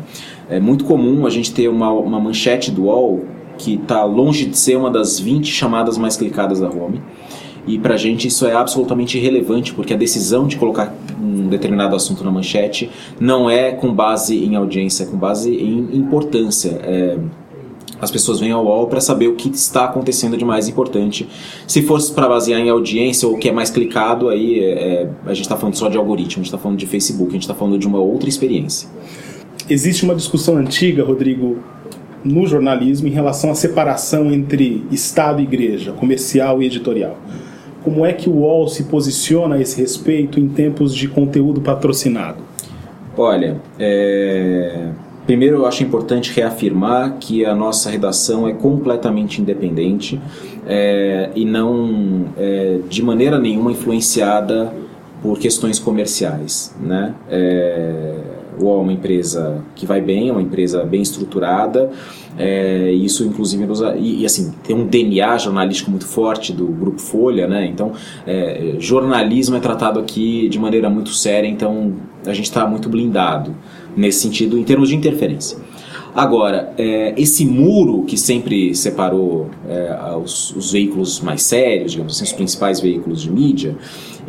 é 0.50 0.60
muito 0.60 0.84
comum 0.86 1.25
a 1.25 1.29
gente 1.29 1.53
ter 1.53 1.67
uma, 1.67 1.91
uma 1.91 2.19
manchete 2.19 2.72
do 2.72 2.86
UOL 2.86 3.24
que 3.59 3.75
está 3.75 4.03
longe 4.03 4.45
de 4.45 4.57
ser 4.57 4.77
uma 4.77 4.89
das 4.89 5.19
20 5.19 5.45
chamadas 5.51 5.97
mais 5.97 6.17
clicadas 6.17 6.59
da 6.59 6.69
home. 6.69 7.01
E 7.67 7.77
para 7.77 7.93
a 7.93 7.97
gente 7.97 8.27
isso 8.27 8.47
é 8.47 8.53
absolutamente 8.53 9.17
irrelevante, 9.17 9.73
porque 9.73 9.93
a 9.93 9.97
decisão 9.97 10.47
de 10.47 10.57
colocar 10.57 10.95
um 11.21 11.47
determinado 11.49 11.95
assunto 11.95 12.23
na 12.23 12.31
manchete 12.31 12.89
não 13.19 13.49
é 13.49 13.71
com 13.71 13.93
base 13.93 14.43
em 14.43 14.55
audiência, 14.55 15.03
é 15.03 15.05
com 15.05 15.17
base 15.17 15.53
em 15.53 15.95
importância. 15.95 16.79
É, 16.81 17.19
as 18.01 18.09
pessoas 18.09 18.39
vêm 18.39 18.51
ao 18.51 18.65
UOL 18.65 18.87
para 18.87 19.01
saber 19.01 19.27
o 19.27 19.35
que 19.35 19.49
está 19.49 19.85
acontecendo 19.85 20.37
de 20.37 20.45
mais 20.45 20.69
importante. 20.69 21.27
Se 21.67 21.81
fosse 21.81 22.13
para 22.13 22.29
basear 22.29 22.59
em 22.59 22.69
audiência 22.69 23.27
ou 23.27 23.35
o 23.35 23.37
que 23.37 23.49
é 23.49 23.51
mais 23.51 23.69
clicado, 23.69 24.29
aí 24.29 24.59
é, 24.61 24.71
é 24.71 25.09
a 25.25 25.33
gente 25.33 25.43
está 25.43 25.57
falando 25.57 25.75
só 25.75 25.89
de 25.89 25.97
algoritmo, 25.97 26.41
a 26.41 26.43
gente 26.43 26.45
está 26.45 26.57
falando 26.57 26.77
de 26.77 26.87
Facebook, 26.87 27.29
a 27.29 27.33
gente 27.33 27.41
está 27.41 27.53
falando 27.53 27.77
de 27.77 27.87
uma 27.87 27.99
outra 27.99 28.29
experiência. 28.29 28.87
Existe 29.69 30.03
uma 30.03 30.15
discussão 30.15 30.57
antiga, 30.57 31.03
Rodrigo, 31.03 31.57
no 32.23 32.45
jornalismo 32.45 33.07
em 33.07 33.11
relação 33.11 33.51
à 33.51 33.55
separação 33.55 34.31
entre 34.31 34.85
Estado 34.91 35.41
e 35.41 35.43
Igreja, 35.43 35.91
comercial 35.91 36.61
e 36.61 36.65
editorial. 36.65 37.17
Como 37.83 38.05
é 38.05 38.13
que 38.13 38.29
o 38.29 38.39
UOL 38.39 38.67
se 38.67 38.83
posiciona 38.83 39.55
a 39.55 39.61
esse 39.61 39.79
respeito 39.79 40.39
em 40.39 40.47
tempos 40.49 40.93
de 40.93 41.07
conteúdo 41.07 41.61
patrocinado? 41.61 42.39
Olha, 43.17 43.57
é 43.77 44.89
Primeiro, 45.29 45.57
eu 45.57 45.67
acho 45.67 45.83
importante 45.83 46.33
reafirmar 46.33 47.17
que 47.19 47.45
a 47.45 47.53
nossa 47.53 47.88
redação 47.91 48.47
é 48.47 48.53
completamente 48.53 49.39
independente 49.39 50.19
é, 50.65 51.29
e 51.35 51.45
não, 51.45 52.25
é, 52.35 52.79
de 52.89 53.03
maneira 53.03 53.38
nenhuma, 53.38 53.71
influenciada 53.71 54.73
por 55.21 55.38
questões 55.38 55.77
comerciais. 55.77 56.75
Né? 56.81 57.13
É, 57.29 58.15
é 58.67 58.81
uma 58.81 58.93
empresa 58.93 59.63
que 59.75 59.85
vai 59.85 60.01
bem, 60.01 60.29
é 60.29 60.31
uma 60.31 60.41
empresa 60.41 60.83
bem 60.83 61.01
estruturada, 61.01 61.89
é, 62.37 62.91
isso 62.91 63.23
inclusive 63.23 63.65
nos, 63.65 63.81
e, 63.81 64.21
e, 64.21 64.25
assim 64.25 64.53
tem 64.63 64.75
um 64.75 64.85
DNA 64.85 65.37
jornalístico 65.37 65.89
muito 65.89 66.05
forte 66.05 66.53
do 66.53 66.65
grupo 66.67 66.99
Folha, 66.99 67.47
né? 67.47 67.65
Então 67.65 67.93
é, 68.25 68.75
jornalismo 68.79 69.55
é 69.55 69.59
tratado 69.59 69.99
aqui 69.99 70.47
de 70.49 70.59
maneira 70.59 70.89
muito 70.89 71.09
séria, 71.09 71.47
então 71.47 71.93
a 72.25 72.33
gente 72.33 72.45
está 72.45 72.65
muito 72.67 72.89
blindado 72.89 73.55
nesse 73.95 74.21
sentido, 74.21 74.57
em 74.57 74.63
termos 74.63 74.89
de 74.89 74.95
interferência. 74.95 75.57
Agora, 76.13 76.73
é, 76.77 77.13
esse 77.17 77.45
muro 77.45 78.03
que 78.03 78.17
sempre 78.17 78.73
separou 78.73 79.49
é, 79.67 80.15
os, 80.15 80.55
os, 80.55 80.71
veículos 80.71 81.21
mais 81.21 81.43
sérios, 81.43 81.91
digamos 81.91 82.15
assim, 82.15 82.23
os 82.23 82.33
principais 82.33 82.79
veículos 82.79 83.21
de 83.21 83.31
mídia, 83.31 83.77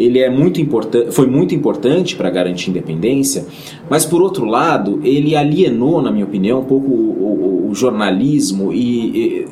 ele 0.00 0.18
é 0.18 0.30
muito 0.30 0.60
importante, 0.60 1.12
foi 1.12 1.26
muito 1.26 1.54
importante 1.54 2.16
para 2.16 2.30
garantir 2.30 2.70
independência, 2.70 3.46
mas 3.88 4.04
por 4.04 4.22
outro 4.22 4.44
lado, 4.44 5.00
ele 5.04 5.36
alienou, 5.36 6.00
na 6.00 6.10
minha 6.10 6.24
opinião, 6.24 6.60
um 6.60 6.64
pouco 6.64 6.90
o, 6.90 7.66
o, 7.66 7.70
o 7.70 7.74
jornalismo 7.74 8.72
e, 8.72 9.16
e 9.16 9.46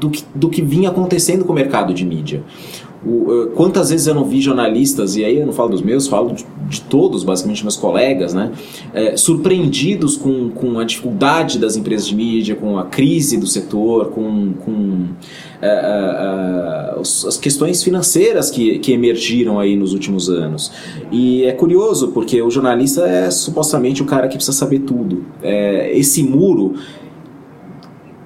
do, 0.00 0.10
que, 0.10 0.24
do 0.34 0.48
que 0.48 0.62
vinha 0.62 0.88
acontecendo 0.88 1.44
com 1.44 1.52
o 1.52 1.54
mercado 1.54 1.92
de 1.92 2.04
mídia. 2.04 2.42
O, 3.04 3.46
quantas 3.54 3.88
vezes 3.88 4.06
eu 4.06 4.14
não 4.14 4.24
vi 4.24 4.42
jornalistas, 4.42 5.16
e 5.16 5.24
aí 5.24 5.38
eu 5.38 5.46
não 5.46 5.54
falo 5.54 5.70
dos 5.70 5.80
meus, 5.80 6.06
falo 6.06 6.34
de, 6.34 6.44
de 6.68 6.82
todos, 6.82 7.24
basicamente 7.24 7.62
meus 7.62 7.76
colegas, 7.76 8.34
né, 8.34 8.52
é, 8.92 9.16
surpreendidos 9.16 10.18
com, 10.18 10.50
com 10.50 10.78
a 10.78 10.84
dificuldade 10.84 11.58
das 11.58 11.76
empresas 11.76 12.06
de 12.06 12.14
mídia, 12.14 12.54
com 12.54 12.78
a 12.78 12.84
crise 12.84 13.38
do 13.38 13.46
setor, 13.46 14.10
com, 14.10 14.52
com 14.52 15.06
é, 15.62 15.68
é, 15.68 15.70
é 15.70 17.00
as 17.00 17.38
questões 17.38 17.82
financeiras 17.82 18.50
que, 18.50 18.78
que 18.80 18.92
emergiram 18.92 19.58
aí 19.58 19.76
nos 19.76 19.94
últimos 19.94 20.28
anos. 20.28 20.70
E 21.10 21.44
é 21.44 21.52
curioso, 21.52 22.08
porque 22.08 22.42
o 22.42 22.50
jornalista 22.50 23.06
é 23.06 23.30
supostamente 23.30 24.02
o 24.02 24.06
cara 24.06 24.28
que 24.28 24.36
precisa 24.36 24.56
saber 24.56 24.80
tudo. 24.80 25.24
É, 25.42 25.96
esse 25.96 26.22
muro 26.22 26.74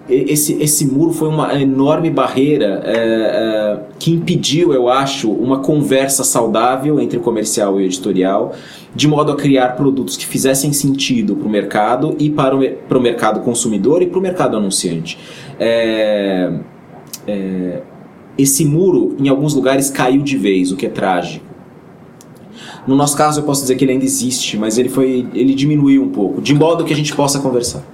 esse, 0.08 0.62
esse 0.62 0.84
muro 0.86 1.12
foi 1.12 1.28
uma 1.28 1.58
enorme 1.58 2.10
barreira 2.10 2.82
é, 2.84 2.92
é, 2.94 3.80
que 3.98 4.12
impediu, 4.12 4.74
eu 4.74 4.88
acho, 4.88 5.30
uma 5.30 5.60
conversa 5.60 6.22
saudável 6.22 7.00
entre 7.00 7.18
comercial 7.18 7.80
e 7.80 7.84
editorial, 7.84 8.54
de 8.94 9.08
modo 9.08 9.32
a 9.32 9.36
criar 9.36 9.76
produtos 9.76 10.16
que 10.16 10.26
fizessem 10.26 10.72
sentido 10.72 11.34
para 11.34 11.48
o 11.48 11.50
mercado 11.50 12.14
e 12.18 12.28
para 12.28 12.54
o, 12.54 12.70
para 12.86 12.98
o 12.98 13.00
mercado 13.00 13.40
consumidor 13.40 14.02
e 14.02 14.06
para 14.06 14.18
o 14.18 14.22
mercado 14.22 14.56
anunciante. 14.56 15.18
É, 15.58 16.52
é, 17.26 17.82
esse 18.36 18.64
muro, 18.64 19.16
em 19.18 19.28
alguns 19.28 19.54
lugares, 19.54 19.88
caiu 19.88 20.22
de 20.22 20.36
vez, 20.36 20.70
o 20.70 20.76
que 20.76 20.84
é 20.84 20.90
trágico. 20.90 21.46
No 22.86 22.94
nosso 22.94 23.16
caso, 23.16 23.40
eu 23.40 23.44
posso 23.44 23.62
dizer 23.62 23.76
que 23.76 23.84
ele 23.84 23.92
ainda 23.92 24.04
existe, 24.04 24.58
mas 24.58 24.76
ele, 24.76 24.90
foi, 24.90 25.26
ele 25.32 25.54
diminuiu 25.54 26.02
um 26.02 26.10
pouco, 26.10 26.42
de 26.42 26.52
modo 26.52 26.84
que 26.84 26.92
a 26.92 26.96
gente 26.96 27.14
possa 27.16 27.38
conversar. 27.38 27.93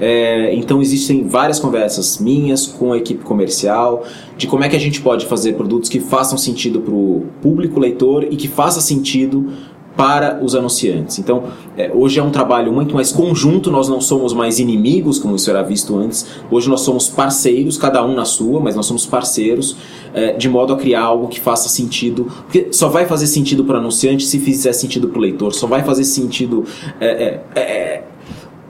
É, 0.00 0.54
então 0.54 0.80
existem 0.80 1.26
várias 1.26 1.58
conversas 1.58 2.18
minhas 2.18 2.66
com 2.66 2.92
a 2.92 2.98
equipe 2.98 3.24
comercial 3.24 4.04
de 4.36 4.46
como 4.46 4.64
é 4.64 4.68
que 4.68 4.76
a 4.76 4.80
gente 4.80 5.00
pode 5.00 5.26
fazer 5.26 5.54
produtos 5.54 5.88
que 5.88 6.00
façam 6.00 6.36
sentido 6.36 6.80
para 6.80 6.94
o 6.94 7.26
público 7.40 7.78
leitor 7.78 8.24
e 8.24 8.36
que 8.36 8.48
faça 8.48 8.80
sentido 8.80 9.52
para 9.96 10.42
os 10.42 10.54
anunciantes. 10.54 11.18
Então, 11.18 11.44
é, 11.76 11.90
hoje 11.94 12.18
é 12.18 12.22
um 12.22 12.30
trabalho 12.30 12.72
muito 12.72 12.94
mais 12.94 13.12
conjunto, 13.12 13.70
nós 13.70 13.88
não 13.88 14.00
somos 14.00 14.32
mais 14.32 14.58
inimigos, 14.58 15.18
como 15.18 15.36
isso 15.36 15.50
era 15.50 15.62
visto 15.62 15.96
antes. 15.96 16.26
Hoje 16.50 16.68
nós 16.68 16.80
somos 16.80 17.08
parceiros, 17.08 17.76
cada 17.76 18.04
um 18.04 18.14
na 18.14 18.24
sua, 18.24 18.60
mas 18.60 18.74
nós 18.74 18.86
somos 18.86 19.06
parceiros, 19.06 19.76
é, 20.14 20.32
de 20.32 20.48
modo 20.48 20.72
a 20.72 20.76
criar 20.76 21.02
algo 21.02 21.28
que 21.28 21.40
faça 21.40 21.68
sentido. 21.68 22.24
Porque 22.44 22.68
só 22.72 22.88
vai 22.88 23.06
fazer 23.06 23.26
sentido 23.26 23.64
para 23.64 23.76
o 23.76 23.78
anunciante 23.78 24.24
se 24.24 24.38
fizer 24.38 24.72
sentido 24.72 25.08
para 25.08 25.18
o 25.18 25.22
leitor, 25.22 25.54
só 25.54 25.66
vai 25.66 25.82
fazer 25.82 26.04
sentido. 26.04 26.64
É, 27.00 27.06
é, 27.54 27.60
é 27.60 28.04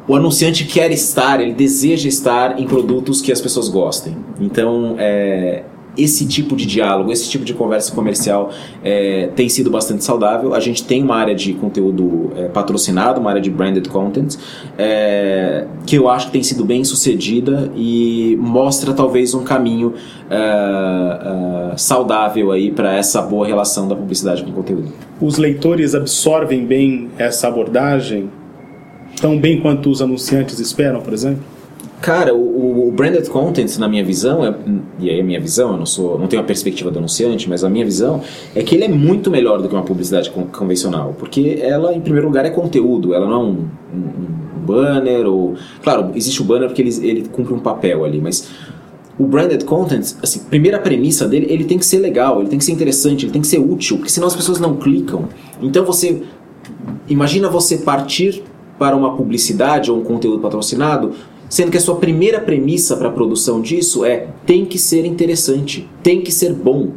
o 0.06 0.16
anunciante 0.16 0.64
quer 0.64 0.90
estar, 0.90 1.40
ele 1.40 1.52
deseja 1.52 2.08
estar 2.08 2.58
em 2.58 2.66
produtos 2.66 3.20
que 3.20 3.30
as 3.30 3.40
pessoas 3.40 3.68
gostem. 3.68 4.16
Então, 4.40 4.96
é, 4.98 5.62
esse 5.96 6.26
tipo 6.26 6.56
de 6.56 6.66
diálogo, 6.66 7.12
esse 7.12 7.28
tipo 7.28 7.44
de 7.44 7.52
conversa 7.52 7.94
comercial 7.94 8.50
é, 8.82 9.28
tem 9.36 9.48
sido 9.48 9.70
bastante 9.70 10.02
saudável. 10.02 10.54
A 10.54 10.60
gente 10.60 10.84
tem 10.84 11.02
uma 11.02 11.16
área 11.16 11.34
de 11.34 11.52
conteúdo 11.54 12.30
é, 12.36 12.48
patrocinado, 12.48 13.20
uma 13.20 13.30
área 13.30 13.42
de 13.42 13.50
branded 13.50 13.88
content, 13.88 14.36
é, 14.78 15.66
que 15.86 15.96
eu 15.96 16.08
acho 16.08 16.26
que 16.26 16.32
tem 16.32 16.42
sido 16.42 16.64
bem 16.64 16.82
sucedida 16.82 17.70
e 17.76 18.36
mostra 18.40 18.94
talvez 18.94 19.34
um 19.34 19.44
caminho 19.44 19.94
é, 20.30 21.72
é, 21.72 21.76
saudável 21.76 22.50
aí 22.50 22.70
para 22.70 22.94
essa 22.94 23.20
boa 23.20 23.46
relação 23.46 23.86
da 23.86 23.94
publicidade 23.94 24.42
com 24.42 24.50
o 24.50 24.54
conteúdo. 24.54 24.90
Os 25.20 25.36
leitores 25.36 25.94
absorvem 25.94 26.64
bem 26.64 27.10
essa 27.18 27.48
abordagem 27.48 28.30
tão 29.20 29.38
bem 29.38 29.60
quanto 29.60 29.90
os 29.90 30.02
anunciantes 30.02 30.58
esperam, 30.58 31.00
por 31.00 31.12
exemplo? 31.12 31.42
Cara, 32.02 32.34
o, 32.34 32.88
o, 32.88 32.90
branded 32.90 33.28
content, 33.28 33.78
na 33.78 33.86
minha 33.86 34.04
visão, 34.04 34.44
é, 34.44 34.52
e 34.98 35.08
aí 35.08 35.20
a 35.20 35.24
minha 35.24 35.40
visão, 35.40 35.70
eu 35.70 35.76
não 35.76 35.86
sou, 35.86 36.18
não 36.18 36.26
tenho 36.26 36.42
a 36.42 36.44
perspectiva 36.44 36.90
do 36.90 36.98
anunciante, 36.98 37.48
mas 37.48 37.62
a 37.62 37.70
minha 37.70 37.84
visão 37.84 38.20
é 38.56 38.62
que 38.64 38.74
ele 38.74 38.82
é 38.82 38.88
muito 38.88 39.30
melhor 39.30 39.62
do 39.62 39.68
que 39.68 39.74
uma 39.74 39.84
publicidade 39.84 40.28
convencional, 40.50 41.14
porque 41.16 41.60
ela, 41.62 41.94
em 41.94 42.00
primeiro 42.00 42.26
lugar, 42.26 42.44
é 42.44 42.50
conteúdo, 42.50 43.14
ela 43.14 43.26
não 43.26 43.32
é 43.32 43.38
um, 43.38 43.68
um, 43.94 43.98
um 43.98 44.66
banner 44.66 45.28
ou, 45.28 45.54
claro, 45.80 46.10
existe 46.16 46.42
o 46.42 46.44
banner 46.44 46.66
porque 46.66 46.82
ele, 46.82 47.08
ele 47.08 47.28
cumpre 47.28 47.54
um 47.54 47.60
papel 47.60 48.04
ali, 48.04 48.20
mas 48.20 48.50
o 49.16 49.24
branded 49.24 49.64
content, 49.64 50.14
assim, 50.20 50.40
primeira 50.50 50.80
premissa 50.80 51.28
dele, 51.28 51.46
ele 51.48 51.64
tem 51.64 51.78
que 51.78 51.86
ser 51.86 51.98
legal, 51.98 52.40
ele 52.40 52.48
tem 52.48 52.58
que 52.58 52.64
ser 52.64 52.72
interessante, 52.72 53.26
ele 53.26 53.32
tem 53.32 53.42
que 53.42 53.48
ser 53.48 53.58
útil, 53.58 53.98
porque 53.98 54.10
senão 54.10 54.26
as 54.26 54.34
pessoas 54.34 54.58
não 54.58 54.76
clicam. 54.76 55.28
Então 55.60 55.84
você 55.84 56.20
imagina 57.08 57.48
você 57.48 57.78
partir 57.78 58.42
para 58.82 58.96
uma 58.96 59.16
publicidade 59.16 59.92
ou 59.92 60.00
um 60.00 60.02
conteúdo 60.02 60.40
patrocinado, 60.40 61.12
sendo 61.48 61.70
que 61.70 61.76
a 61.76 61.80
sua 61.80 61.94
primeira 61.94 62.40
premissa 62.40 62.96
para 62.96 63.10
a 63.10 63.12
produção 63.12 63.60
disso 63.60 64.04
é 64.04 64.26
tem 64.44 64.64
que 64.64 64.76
ser 64.76 65.06
interessante, 65.06 65.88
tem 66.02 66.20
que 66.20 66.32
ser 66.32 66.52
bom. 66.52 66.88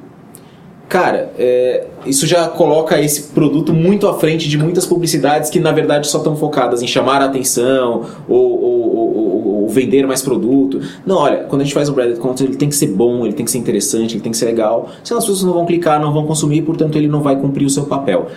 Cara, 0.89 1.32
é, 1.38 1.86
isso 2.04 2.25
já 2.25 2.48
coloca 2.48 3.00
esse 3.00 3.34
produto 3.34 3.72
muito 3.72 4.08
à 4.08 4.15
frente 4.15 4.50
de 4.50 4.58
muitas 4.58 4.84
publicidades 4.84 5.51
que 5.51 5.60
na 5.60 5.72
verdade 5.72 6.08
só 6.08 6.18
estão 6.18 6.36
focadas 6.36 6.82
em 6.82 6.88
chamar 6.88 7.22
a 7.22 7.25
atenção 7.25 8.04
ou, 8.27 8.63
ou, 8.63 8.96
ou, 8.96 9.48
ou, 9.62 9.68
vender 9.70 10.08
mais 10.08 10.24
produto. 10.24 10.82
Não, 11.06 11.18
olha, 11.18 11.44
quando 11.44 11.62
a 11.62 11.65
gente 11.65 11.74
faz 11.75 11.88
um 11.88 11.94
branded 11.94 12.18
content, 12.18 12.48
ele 12.48 12.58
tem 12.58 12.68
que 12.68 12.75
ser 12.75 12.88
bom, 12.88 13.27
ele 13.27 13.34
tem 13.34 13.46
que 13.46 13.51
ser 13.51 13.60
interessante, 13.60 14.15
ele 14.15 14.22
tem 14.22 14.32
que 14.32 14.38
ser 14.39 14.46
legal. 14.46 14.89
Senão 15.04 15.20
as 15.20 15.25
pessoas 15.25 15.44
não 15.44 15.54
vão 15.54 15.68
clicar, 15.68 16.01
não 16.01 16.12
vão 16.12 16.25
consumir, 16.25 16.63
portanto 16.63 16.96
ele 16.96 17.08
não 17.08 17.22
vai 17.22 17.36
cumprir 17.36 17.68
o 17.68 17.70
seu 17.70 17.86
papel. 17.86 18.27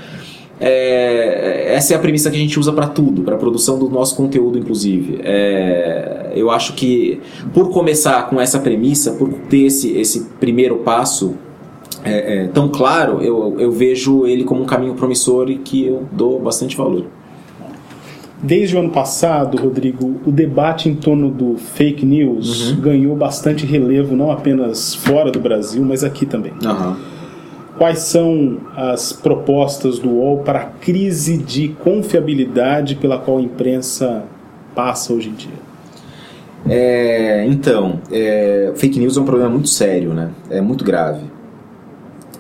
É, 0.61 1.75
essa 1.75 1.95
é 1.95 1.97
a 1.97 2.01
premissa 2.01 2.31
que 2.31 2.37
a 2.37 2.41
gente 2.41 2.59
usa 2.59 2.73
para 2.73 2.89
tudo, 2.89 3.23
para 3.23 3.37
a 3.37 3.39
produção 3.39 3.79
do 3.79 3.89
nosso 3.89 4.17
conteúdo, 4.17 4.59
inclusive. 4.59 5.21
É, 5.23 6.33
eu 6.35 6.51
acho 6.51 6.75
que 6.75 7.21
por 7.53 7.71
começar 7.71 8.29
com 8.29 8.41
essa 8.41 8.59
premissa, 8.59 9.13
por 9.13 9.33
ter 9.49 9.67
esse, 9.67 9.97
esse 9.97 10.27
primeiro 10.41 10.79
passo 10.79 11.35
é, 12.05 12.45
é, 12.45 12.47
tão 12.49 12.69
claro, 12.69 13.21
eu, 13.23 13.57
eu 13.59 13.71
vejo 13.71 14.27
ele 14.27 14.45
como 14.45 14.63
um 14.63 14.67
caminho 14.67 14.95
promissor 14.95 15.51
e 15.51 15.59
que 15.59 15.87
eu 15.87 16.07
dou 16.13 16.41
bastante 16.41 16.77
valor. 16.77 17.07
Desde 18.41 18.77
o 18.77 18.79
ano 18.79 18.91
passado, 18.91 19.61
Rodrigo, 19.61 20.21
o 20.25 20.31
debate 20.31 20.89
em 20.89 20.95
torno 20.95 21.29
do 21.29 21.57
fake 21.57 22.07
news 22.07 22.71
uhum. 22.71 22.81
ganhou 22.81 23.17
bastante 23.17 23.67
relevo, 23.67 24.15
não 24.15 24.31
apenas 24.31 24.95
fora 24.95 25.33
do 25.33 25.41
Brasil, 25.41 25.85
mas 25.85 26.05
aqui 26.05 26.25
também. 26.25 26.53
Uhum. 26.65 26.97
Quais 27.79 28.01
são 28.01 28.59
as 28.77 29.13
propostas 29.13 30.01
do 30.01 30.11
UOL 30.11 30.39
para 30.39 30.61
a 30.61 30.65
crise 30.65 31.39
de 31.39 31.69
confiabilidade 31.69 32.97
pela 32.97 33.19
qual 33.19 33.39
a 33.39 33.41
imprensa 33.41 34.25
passa 34.75 35.13
hoje 35.13 35.29
em 35.29 35.35
dia? 35.35 35.69
É, 36.69 37.47
então, 37.47 38.01
é, 38.11 38.73
fake 38.75 38.99
news 38.99 39.17
é 39.17 39.21
um 39.21 39.25
problema 39.25 39.51
muito 39.51 39.69
sério, 39.69 40.13
né? 40.13 40.31
É 40.51 40.61
muito 40.61 40.85
grave. 40.85 41.23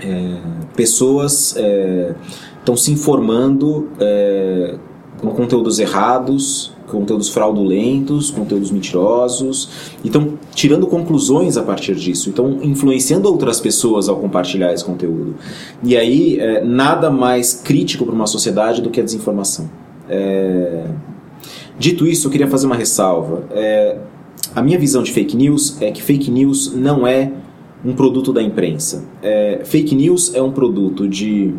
É, 0.00 0.36
pessoas 0.74 1.56
estão 1.56 2.74
é, 2.74 2.76
se 2.76 2.90
informando 2.90 3.88
é, 4.00 4.74
com 5.20 5.28
conteúdos 5.28 5.78
errados 5.78 6.76
conteúdos 6.90 7.28
fraudulentos, 7.28 8.30
conteúdos 8.30 8.70
mentirosos, 8.70 9.68
então 10.04 10.38
tirando 10.54 10.86
conclusões 10.86 11.56
a 11.56 11.62
partir 11.62 11.94
disso, 11.94 12.28
então 12.28 12.58
influenciando 12.62 13.28
outras 13.28 13.60
pessoas 13.60 14.08
ao 14.08 14.16
compartilhar 14.16 14.72
esse 14.72 14.84
conteúdo. 14.84 15.34
E 15.82 15.96
aí, 15.96 16.38
é, 16.38 16.64
nada 16.64 17.10
mais 17.10 17.54
crítico 17.54 18.04
para 18.04 18.14
uma 18.14 18.26
sociedade 18.26 18.82
do 18.82 18.90
que 18.90 19.00
a 19.00 19.04
desinformação. 19.04 19.68
É... 20.08 20.86
Dito 21.78 22.06
isso, 22.06 22.26
eu 22.26 22.30
queria 22.30 22.48
fazer 22.48 22.66
uma 22.66 22.76
ressalva. 22.76 23.44
É... 23.50 23.98
A 24.54 24.62
minha 24.62 24.78
visão 24.78 25.02
de 25.02 25.12
fake 25.12 25.36
news 25.36 25.80
é 25.80 25.90
que 25.90 26.02
fake 26.02 26.30
news 26.30 26.74
não 26.74 27.06
é 27.06 27.30
um 27.84 27.92
produto 27.92 28.32
da 28.32 28.42
imprensa. 28.42 29.04
É... 29.22 29.60
Fake 29.64 29.94
news 29.94 30.34
é 30.34 30.42
um 30.42 30.50
produto 30.50 31.06
de, 31.06 31.54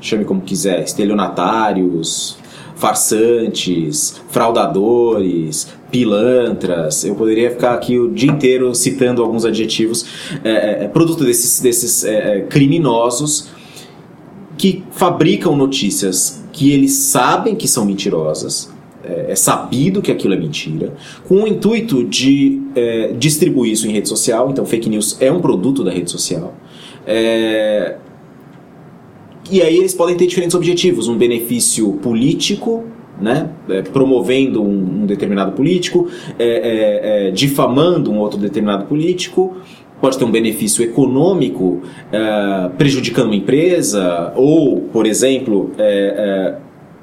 chame 0.00 0.24
como 0.24 0.40
quiser, 0.42 0.82
estelionatários, 0.82 2.36
farsantes, 2.74 4.20
fraudadores, 4.28 5.68
pilantras. 5.90 7.04
Eu 7.04 7.14
poderia 7.14 7.50
ficar 7.50 7.74
aqui 7.74 7.98
o 7.98 8.10
dia 8.10 8.30
inteiro 8.30 8.74
citando 8.74 9.22
alguns 9.22 9.44
adjetivos. 9.44 10.06
É, 10.42 10.84
é, 10.84 10.88
produto 10.88 11.24
desses, 11.24 11.60
desses 11.60 12.04
é, 12.04 12.38
é 12.38 12.40
criminosos 12.42 13.48
que 14.56 14.84
fabricam 14.92 15.56
notícias 15.56 16.42
que 16.52 16.70
eles 16.72 16.92
sabem 16.92 17.54
que 17.54 17.66
são 17.66 17.84
mentirosas. 17.84 18.70
É, 19.04 19.32
é 19.32 19.34
sabido 19.34 20.00
que 20.00 20.12
aquilo 20.12 20.32
é 20.32 20.36
mentira, 20.36 20.94
com 21.26 21.42
o 21.42 21.46
intuito 21.46 22.04
de 22.04 22.62
é, 22.74 23.12
distribuir 23.18 23.72
isso 23.72 23.86
em 23.86 23.92
rede 23.92 24.08
social. 24.08 24.50
Então, 24.50 24.64
fake 24.64 24.88
news 24.88 25.16
é 25.20 25.30
um 25.30 25.40
produto 25.40 25.82
da 25.82 25.90
rede 25.90 26.10
social. 26.10 26.54
É, 27.06 27.96
e 29.50 29.60
aí 29.60 29.76
eles 29.76 29.94
podem 29.94 30.16
ter 30.16 30.26
diferentes 30.26 30.54
objetivos: 30.54 31.08
um 31.08 31.16
benefício 31.16 31.92
político, 31.94 32.84
né, 33.20 33.50
é, 33.68 33.82
promovendo 33.82 34.62
um, 34.62 35.02
um, 35.02 35.06
determinado 35.06 35.52
político, 35.52 36.08
é, 36.38 36.44
é, 36.44 37.28
é, 37.28 37.30
difamando 37.30 38.10
um 38.10 38.18
outro 38.18 38.38
determinado 38.38 38.84
político, 38.86 39.56
pode 40.00 40.18
ter 40.18 40.24
um 40.24 40.30
benefício 40.30 40.82
econômico 40.82 41.82
é, 42.10 42.70
prejudicando 42.76 43.26
uma 43.26 43.36
empresa, 43.36 44.32
ou, 44.36 44.80
por 44.92 45.06
exemplo, 45.06 45.70
é, 45.78 46.56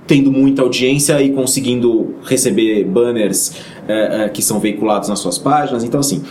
tendo 0.08 0.31
muita 0.31 0.62
audiência 0.62 1.22
e 1.22 1.29
conseguindo 1.31 2.15
receber 2.24 2.84
banners 2.84 3.62
que 4.34 4.41
são 4.41 4.60
veiculados 4.60 5.08
nas 5.08 5.19
suas 5.19 5.38
páginas. 5.38 5.84
Então, 5.84 6.00
assim, 6.00 6.24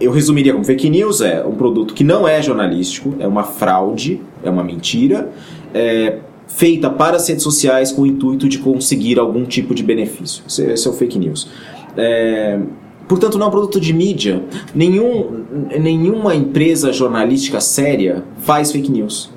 eu 0.00 0.10
resumiria 0.10 0.52
como 0.52 0.64
fake 0.64 0.88
news 0.88 1.20
é 1.20 1.44
um 1.44 1.54
produto 1.54 1.92
que 1.92 2.02
não 2.02 2.26
é 2.26 2.40
jornalístico, 2.40 3.14
é 3.20 3.26
uma 3.28 3.44
fraude, 3.44 4.20
é 4.42 4.48
uma 4.48 4.64
mentira, 4.64 5.30
é 5.74 6.18
feita 6.48 6.90
para 6.90 7.16
as 7.16 7.28
redes 7.28 7.44
sociais 7.44 7.92
com 7.92 8.02
o 8.02 8.06
intuito 8.06 8.48
de 8.48 8.58
conseguir 8.58 9.18
algum 9.18 9.44
tipo 9.44 9.74
de 9.74 9.82
benefício. 9.82 10.42
Esse, 10.48 10.62
esse 10.64 10.88
é 10.88 10.90
o 10.90 10.94
fake 10.94 11.18
news. 11.18 11.48
É, 11.96 12.58
portanto, 13.06 13.38
não 13.38 13.46
é 13.46 13.48
um 13.48 13.52
produto 13.52 13.78
de 13.78 13.92
mídia. 13.92 14.42
Nenhum, 14.74 15.44
nenhuma 15.78 16.34
empresa 16.34 16.92
jornalística 16.92 17.60
séria 17.60 18.24
faz 18.38 18.72
fake 18.72 18.90
news. 18.90 19.30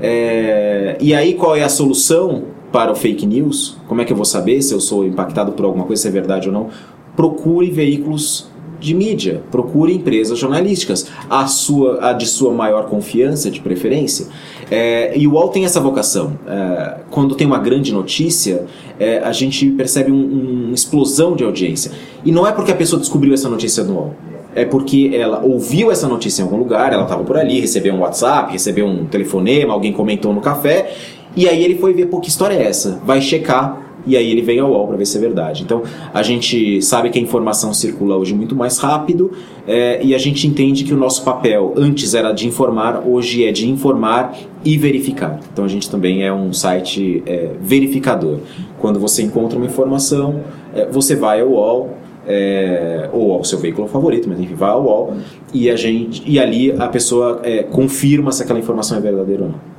É, 0.00 0.96
e 1.00 1.14
aí, 1.14 1.34
qual 1.34 1.54
é 1.54 1.62
a 1.62 1.68
solução 1.68 2.44
para 2.72 2.90
o 2.90 2.94
fake 2.94 3.26
news? 3.26 3.78
Como 3.86 4.00
é 4.00 4.04
que 4.04 4.12
eu 4.12 4.16
vou 4.16 4.26
saber 4.26 4.60
se 4.62 4.74
eu 4.74 4.80
sou 4.80 5.06
impactado 5.06 5.52
por 5.52 5.64
alguma 5.64 5.84
coisa, 5.84 6.02
se 6.02 6.08
é 6.08 6.10
verdade 6.10 6.48
ou 6.48 6.54
não? 6.54 6.68
Procure 7.14 7.70
veículos 7.70 8.50
de 8.86 8.94
mídia, 8.94 9.42
procure 9.50 9.92
empresas 9.92 10.38
jornalísticas, 10.38 11.08
a, 11.28 11.46
sua, 11.48 12.10
a 12.10 12.12
de 12.12 12.24
sua 12.24 12.52
maior 12.52 12.86
confiança, 12.86 13.50
de 13.50 13.60
preferência. 13.60 14.28
É, 14.70 15.12
e 15.18 15.26
o 15.26 15.32
UOL 15.32 15.48
tem 15.48 15.64
essa 15.64 15.80
vocação. 15.80 16.38
É, 16.46 16.98
quando 17.10 17.34
tem 17.34 17.46
uma 17.46 17.58
grande 17.58 17.92
notícia, 17.92 18.66
é, 18.98 19.18
a 19.18 19.32
gente 19.32 19.68
percebe 19.72 20.12
um, 20.12 20.66
uma 20.66 20.74
explosão 20.74 21.34
de 21.34 21.42
audiência. 21.42 21.90
E 22.24 22.30
não 22.30 22.46
é 22.46 22.52
porque 22.52 22.70
a 22.70 22.76
pessoa 22.76 23.00
descobriu 23.00 23.34
essa 23.34 23.48
notícia 23.48 23.82
no 23.82 23.94
UOL. 23.94 24.14
É 24.54 24.64
porque 24.64 25.10
ela 25.12 25.44
ouviu 25.44 25.90
essa 25.90 26.06
notícia 26.06 26.40
em 26.40 26.44
algum 26.44 26.56
lugar, 26.56 26.92
ela 26.92 27.02
estava 27.02 27.24
por 27.24 27.36
ali, 27.36 27.60
recebeu 27.60 27.92
um 27.92 28.00
WhatsApp, 28.00 28.52
recebeu 28.52 28.86
um 28.86 29.04
telefonema, 29.04 29.74
alguém 29.74 29.92
comentou 29.92 30.32
no 30.32 30.40
café, 30.40 30.94
e 31.36 31.46
aí 31.46 31.62
ele 31.62 31.76
foi 31.76 31.92
ver, 31.92 32.06
pô, 32.06 32.20
que 32.20 32.30
história 32.30 32.54
é 32.54 32.62
essa? 32.62 32.98
Vai 33.04 33.20
checar 33.20 33.85
e 34.06 34.16
aí 34.16 34.30
ele 34.30 34.42
vem 34.42 34.58
ao 34.60 34.70
UOL 34.70 34.86
para 34.86 34.96
ver 34.96 35.06
se 35.06 35.18
é 35.18 35.20
verdade. 35.20 35.62
Então 35.62 35.82
a 36.14 36.22
gente 36.22 36.80
sabe 36.80 37.10
que 37.10 37.18
a 37.18 37.22
informação 37.22 37.74
circula 37.74 38.16
hoje 38.16 38.34
muito 38.34 38.54
mais 38.54 38.78
rápido 38.78 39.32
é, 39.66 40.00
e 40.02 40.14
a 40.14 40.18
gente 40.18 40.46
entende 40.46 40.84
que 40.84 40.94
o 40.94 40.96
nosso 40.96 41.24
papel 41.24 41.74
antes 41.76 42.14
era 42.14 42.32
de 42.32 42.46
informar, 42.46 43.02
hoje 43.04 43.44
é 43.44 43.50
de 43.50 43.68
informar 43.68 44.36
e 44.64 44.78
verificar. 44.78 45.40
Então 45.52 45.64
a 45.64 45.68
gente 45.68 45.90
também 45.90 46.24
é 46.24 46.32
um 46.32 46.52
site 46.52 47.22
é, 47.26 47.50
verificador. 47.60 48.38
Quando 48.78 49.00
você 49.00 49.22
encontra 49.22 49.58
uma 49.58 49.66
informação, 49.66 50.42
é, 50.74 50.86
você 50.86 51.16
vai 51.16 51.40
ao 51.40 51.48
UOL. 51.48 51.90
É, 52.28 53.08
ou 53.12 53.34
ao 53.34 53.44
seu 53.44 53.56
veículo 53.56 53.86
favorito, 53.86 54.28
mas 54.28 54.40
enfim, 54.40 54.52
vai 54.52 54.70
ao 54.70 54.82
UOL 54.82 55.14
e, 55.54 55.70
a 55.70 55.76
gente, 55.76 56.24
e 56.26 56.40
ali 56.40 56.72
a 56.72 56.88
pessoa 56.88 57.40
é, 57.44 57.62
confirma 57.62 58.32
se 58.32 58.42
aquela 58.42 58.58
informação 58.58 58.98
é 58.98 59.00
verdadeira 59.00 59.44
ou 59.44 59.50
não. 59.50 59.75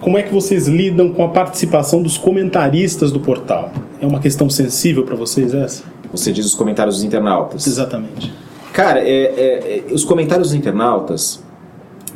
Como 0.00 0.16
é 0.16 0.22
que 0.22 0.32
vocês 0.32 0.66
lidam 0.66 1.12
com 1.12 1.22
a 1.22 1.28
participação 1.28 2.02
dos 2.02 2.16
comentaristas 2.16 3.12
do 3.12 3.20
portal? 3.20 3.70
É 4.00 4.06
uma 4.06 4.18
questão 4.18 4.48
sensível 4.48 5.04
para 5.04 5.14
vocês 5.14 5.52
essa? 5.52 5.84
Você 6.10 6.32
diz 6.32 6.46
os 6.46 6.54
comentários 6.54 6.96
dos 6.96 7.04
internautas. 7.04 7.66
Exatamente. 7.66 8.32
Cara, 8.72 9.00
é, 9.00 9.04
é, 9.06 9.84
é, 9.90 9.92
os 9.92 10.04
comentários 10.04 10.48
dos 10.48 10.56
internautas 10.56 11.42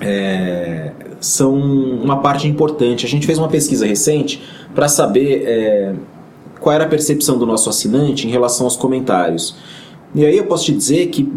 é, 0.01 0.93
são 1.21 1.55
uma 1.55 2.21
parte 2.21 2.49
importante. 2.49 3.05
A 3.05 3.09
gente 3.09 3.27
fez 3.27 3.39
uma 3.39 3.49
pesquisa 3.49 3.87
recente 3.87 4.43
para 4.75 4.89
saber 4.89 5.43
é, 5.47 5.95
qual 6.61 6.75
era 6.75 6.85
a 6.85 6.89
percepção 6.89 7.37
do 7.37 7.45
nosso 7.45 7.69
assinante 7.69 8.27
em 8.27 8.31
relação 8.31 8.65
aos 8.65 8.77
comentários. 8.77 9.57
E 10.15 10.25
aí 10.25 10.39
eu 10.39 10.47
posso 10.47 10.65
te 10.65 10.73
dizer 10.73 11.09
que 11.09 11.29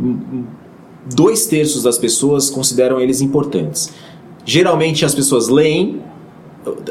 dois 1.13 1.45
terços 1.45 1.83
das 1.83 1.97
pessoas 1.97 2.49
consideram 2.49 3.01
eles 3.01 3.19
importantes. 3.19 3.91
Geralmente 4.45 5.03
as 5.03 5.13
pessoas 5.13 5.49
leem 5.49 6.01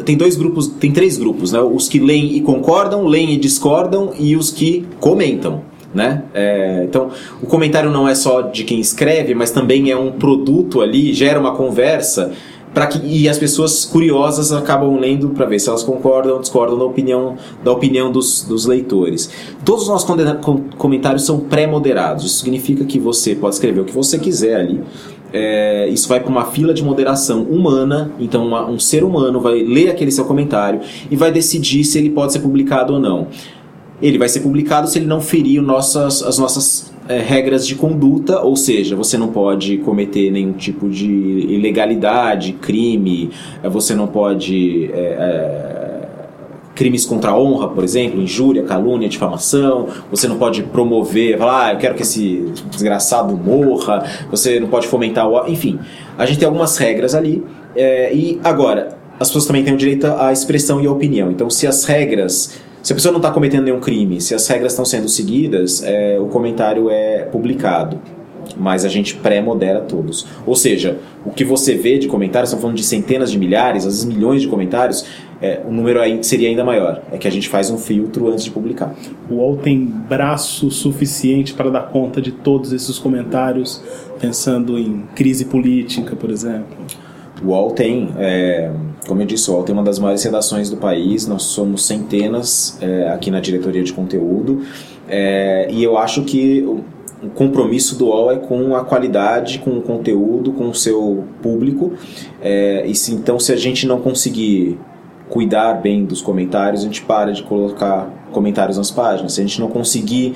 tem 0.05 0.17
dois 0.17 0.37
grupos, 0.37 0.69
tem 0.69 0.93
três 0.93 1.17
grupos, 1.17 1.53
né? 1.53 1.61
Os 1.61 1.89
que 1.89 1.99
leem 1.99 2.37
e 2.37 2.41
concordam, 2.41 3.07
leem 3.07 3.33
e 3.33 3.37
discordam 3.37 4.13
e 4.19 4.37
os 4.37 4.51
que 4.51 4.87
comentam. 5.01 5.63
Né? 5.95 6.25
É, 6.35 6.85
então, 6.85 7.09
o 7.41 7.47
comentário 7.47 7.91
não 7.91 8.07
é 8.07 8.15
só 8.15 8.43
de 8.43 8.65
quem 8.65 8.79
escreve, 8.79 9.35
mas 9.35 9.51
também 9.51 9.91
é 9.91 9.97
um 9.97 10.13
produto 10.13 10.83
ali, 10.83 11.15
gera 11.15 11.41
uma 11.41 11.53
conversa 11.53 12.33
para 12.75 12.87
que 12.87 12.99
e 13.07 13.27
as 13.27 13.39
pessoas 13.39 13.87
curiosas 13.87 14.53
acabam 14.53 15.01
lendo 15.01 15.31
para 15.31 15.47
ver 15.47 15.59
se 15.59 15.67
elas 15.71 15.83
concordam 15.83 16.35
ou 16.35 16.41
discordam 16.41 16.77
da 16.77 16.85
opinião 16.85 17.37
da 17.65 17.73
opinião 17.73 18.13
dos, 18.13 18.43
dos 18.43 18.67
leitores. 18.67 19.31
Todos 19.65 19.85
os 19.85 19.89
nossos 19.89 20.07
comentários 20.77 21.25
são 21.25 21.41
pré-moderados. 21.41 22.27
Isso 22.27 22.41
significa 22.41 22.85
que 22.85 22.99
você 22.99 23.35
pode 23.35 23.55
escrever 23.55 23.81
o 23.81 23.85
que 23.87 23.95
você 23.95 24.19
quiser 24.19 24.57
ali 24.57 24.83
é, 25.33 25.89
isso 25.89 26.09
vai 26.09 26.21
para 26.21 26.31
uma 26.31 26.47
fila 26.47 26.73
de 26.73 26.83
moderação 26.83 27.43
humana, 27.43 28.13
então 28.19 28.47
uma, 28.47 28.69
um 28.69 28.79
ser 28.79 29.05
humano 29.05 29.41
vai 29.41 29.63
ler 29.63 29.91
aquele 29.91 30.11
seu 30.11 30.25
comentário 30.25 30.81
e 31.11 31.17
vai 31.17 31.31
decidir 31.31 31.85
se 31.85 31.99
ele 31.99 32.11
pode 32.11 32.33
ser 32.33 32.41
publicado 32.41 32.95
ou 32.95 33.01
não. 33.01 33.29
Ele 34.01 34.19
vai 34.19 34.29
ser 34.29 34.41
publicado 34.41 34.89
se 34.89 34.99
ele 34.99 35.07
não 35.07 35.21
ferir 35.21 35.63
nossas, 35.63 36.23
as 36.23 36.39
nossas 36.39 36.93
é, 37.09 37.19
regras 37.19 37.67
de 37.67 37.75
conduta, 37.75 38.41
ou 38.41 38.55
seja, 38.55 38.95
você 38.95 39.17
não 39.17 39.29
pode 39.29 39.79
cometer 39.79 40.31
nenhum 40.31 40.53
tipo 40.53 40.89
de 40.89 41.07
ilegalidade, 41.07 42.53
crime, 42.53 43.31
é, 43.63 43.69
você 43.69 43.95
não 43.95 44.07
pode 44.07 44.91
é, 44.93 44.99
é 44.99 45.86
crimes 46.77 47.05
contra 47.07 47.33
a 47.33 47.39
honra, 47.39 47.69
por 47.69 47.83
exemplo, 47.83 48.21
injúria, 48.23 48.63
calúnia, 48.63 49.09
difamação. 49.09 49.89
Você 50.11 50.29
não 50.29 50.37
pode 50.37 50.63
promover, 50.63 51.39
falar, 51.39 51.67
ah, 51.67 51.73
eu 51.73 51.79
quero 51.79 51.95
que 51.97 52.03
esse 52.03 52.53
desgraçado 52.71 53.37
morra. 53.37 54.05
Você 54.31 54.61
não 54.61 54.69
pode 54.69 54.87
fomentar 54.87 55.27
o. 55.29 55.49
Enfim, 55.49 55.81
a 56.17 56.25
gente 56.27 56.39
tem 56.39 56.47
algumas 56.47 56.77
regras 56.77 57.15
ali. 57.15 57.43
É, 57.75 58.15
e 58.15 58.39
agora, 58.45 58.97
as 59.19 59.29
pessoas 59.29 59.47
também 59.47 59.65
têm 59.65 59.75
o 59.75 59.77
direito 59.77 60.07
à 60.07 60.33
expressão 60.33 60.81
e 60.81 60.87
à 60.87 60.93
opinião. 60.93 61.33
Então, 61.33 61.51
se 61.51 61.67
as 61.67 61.85
regras. 61.85 62.65
Se 62.83 62.93
a 62.93 62.95
pessoa 62.95 63.11
não 63.11 63.19
está 63.19 63.33
cometendo 63.33 63.65
nenhum 63.65 63.81
crime, 63.81 64.21
se 64.21 64.33
as 64.33 64.47
regras 64.47 64.71
estão 64.71 64.85
sendo 64.85 65.09
seguidas, 65.09 65.83
é, 65.83 66.21
o 66.21 66.27
comentário 66.27 66.89
é 66.89 67.25
publicado 67.25 68.01
mas 68.57 68.85
a 68.85 68.89
gente 68.89 69.17
pré-modera 69.17 69.81
todos. 69.81 70.27
Ou 70.47 70.55
seja, 70.55 70.99
o 71.25 71.31
que 71.31 71.45
você 71.45 71.75
vê 71.75 71.99
de 71.99 72.09
comentários, 72.09 72.51
estamos 72.51 72.63
falando 72.63 72.77
de 72.77 72.85
centenas 72.85 73.31
de 73.31 73.39
milhares, 73.39 73.87
às 73.87 73.95
vezes 73.95 74.05
milhões 74.05 74.43
de 74.43 74.49
comentários, 74.49 75.05
é, 75.41 75.61
o 75.67 75.73
número 75.73 76.01
seria 76.25 76.49
ainda 76.49 76.65
maior. 76.65 77.03
É 77.13 77.19
que 77.19 77.29
a 77.29 77.31
gente 77.31 77.49
faz 77.49 77.71
um 77.71 77.79
filtro 77.79 78.29
antes 78.29 78.45
de 78.45 78.51
publicar. 78.51 78.95
O 79.31 79.35
UOL 79.35 79.57
tem 79.57 79.85
braço 79.85 80.71
suficiente 80.71 81.53
para 81.53 81.71
dar 81.71 81.89
conta 81.89 82.21
de 82.21 82.33
todos 82.33 82.73
esses 82.73 82.99
comentários, 82.99 83.83
pensando 84.21 84.79
em 84.79 85.05
crise 85.15 85.45
política, 85.45 86.17
por 86.17 86.31
exemplo? 86.31 86.77
O 87.43 87.49
UOL 87.49 87.73
tem, 87.73 88.09
é, 88.19 88.71
como 89.07 89.21
eu 89.21 89.27
disse, 89.27 89.51
o 89.51 89.55
UOL 89.55 89.63
tem 89.63 89.75
uma 89.75 89.85
das 89.85 89.99
maiores 89.99 90.23
redações 90.25 90.71
do 90.71 90.79
país, 90.79 91.27
nós 91.27 91.43
somos 91.43 91.87
centenas 91.87 92.79
é, 92.81 93.09
aqui 93.11 93.31
na 93.31 93.41
diretoria 93.41 93.83
de 93.83 93.93
conteúdo, 93.93 94.63
é, 95.07 95.69
e 95.71 95.85
eu 95.85 95.99
acho 95.99 96.23
que 96.23 96.67
o 97.23 97.29
compromisso 97.29 97.99
do 97.99 98.07
UOL 98.07 98.31
é 98.31 98.37
com 98.37 98.77
a 98.77 98.85
qualidade, 98.85 99.59
com 99.59 99.71
o 99.71 99.83
conteúdo, 99.83 100.53
com 100.53 100.69
o 100.69 100.75
seu 100.75 101.25
público. 101.43 101.93
É, 102.43 102.85
e 102.87 102.95
se, 102.95 103.15
então, 103.15 103.39
se 103.39 103.53
a 103.53 103.57
gente 103.57 103.87
não 103.87 104.01
conseguir 104.01 104.79
cuidar 105.29 105.75
bem 105.75 106.05
dos 106.05 106.21
comentários, 106.21 106.83
a 106.83 106.85
gente 106.85 107.03
para 107.03 107.33
de 107.33 107.43
colocar 107.43 108.11
comentários 108.33 108.77
nas 108.77 108.91
páginas. 108.91 109.33
Se 109.33 109.41
a 109.41 109.45
gente 109.45 109.61
não 109.61 109.69
conseguir 109.69 110.35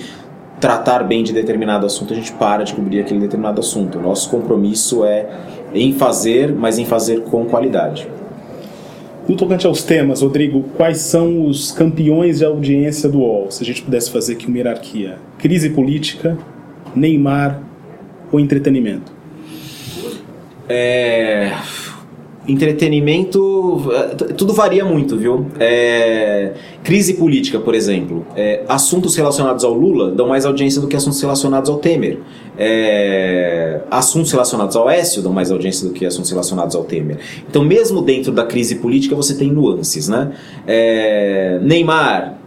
tratar 0.59 1.05
bem 1.05 1.23
de 1.23 1.33
determinado 1.33 1.87
assunto, 1.87 2.13
a 2.13 2.17
gente 2.17 2.33
para 2.33 2.65
de 2.65 2.75
cobrir 2.75 3.01
aquele 3.01 3.21
determinado 3.21 3.61
assunto. 3.61 3.99
O 3.99 4.03
nosso 4.03 4.31
compromisso 4.31 5.05
é 5.05 5.29
em 5.75 5.93
fazer, 5.93 6.53
mas 6.55 6.79
em 6.79 6.85
fazer 6.85 7.23
com 7.25 7.45
qualidade. 7.47 8.09
No 9.29 9.37
tocante 9.37 9.67
aos 9.67 9.83
temas, 9.83 10.23
Rodrigo, 10.23 10.65
quais 10.77 10.99
são 10.99 11.47
os 11.47 11.71
campeões 11.71 12.39
de 12.39 12.45
audiência 12.45 13.09
do 13.09 13.19
UOL? 13.19 13.51
Se 13.51 13.63
a 13.63 13.67
gente 13.67 13.83
pudesse 13.83 14.11
fazer 14.11 14.33
aqui 14.33 14.47
uma 14.47 14.57
hierarquia: 14.57 15.19
crise 15.39 15.71
política, 15.71 16.37
Neymar 16.95 17.63
ou 18.33 18.41
entretenimento? 18.41 19.13
É 20.69 21.53
entretenimento, 22.51 23.83
tudo 24.37 24.53
varia 24.53 24.85
muito, 24.85 25.17
viu? 25.17 25.47
É, 25.59 26.53
crise 26.83 27.15
política, 27.15 27.61
por 27.61 27.75
exemplo. 27.75 28.27
É, 28.35 28.65
assuntos 28.69 29.15
relacionados 29.15 29.65
ao 29.65 29.73
Lula 29.73 30.11
dão 30.11 30.27
mais 30.27 30.45
audiência 30.45 30.81
do 30.81 30.89
que 30.89 30.97
assuntos 30.97 31.21
relacionados 31.21 31.71
ao 31.71 31.79
Temer. 31.79 32.19
É, 32.59 33.81
assuntos 33.91 34.33
relacionados 34.33 34.75
ao 34.75 34.89
Écio 34.89 35.23
dão 35.23 35.33
mais 35.33 35.51
audiência 35.51 35.87
do 35.87 35.93
que 35.93 36.05
assuntos 36.05 36.31
relacionados 36.31 36.75
ao 36.75 36.85
Temer. 36.85 37.19
Então, 37.49 37.65
mesmo 37.65 38.03
dentro 38.03 38.33
da 38.33 38.45
crise 38.45 38.77
política, 38.77 39.15
você 39.15 39.35
tem 39.35 39.51
nuances, 39.51 40.09
né? 40.09 40.33
É, 40.67 41.59
Neymar, 41.63 42.40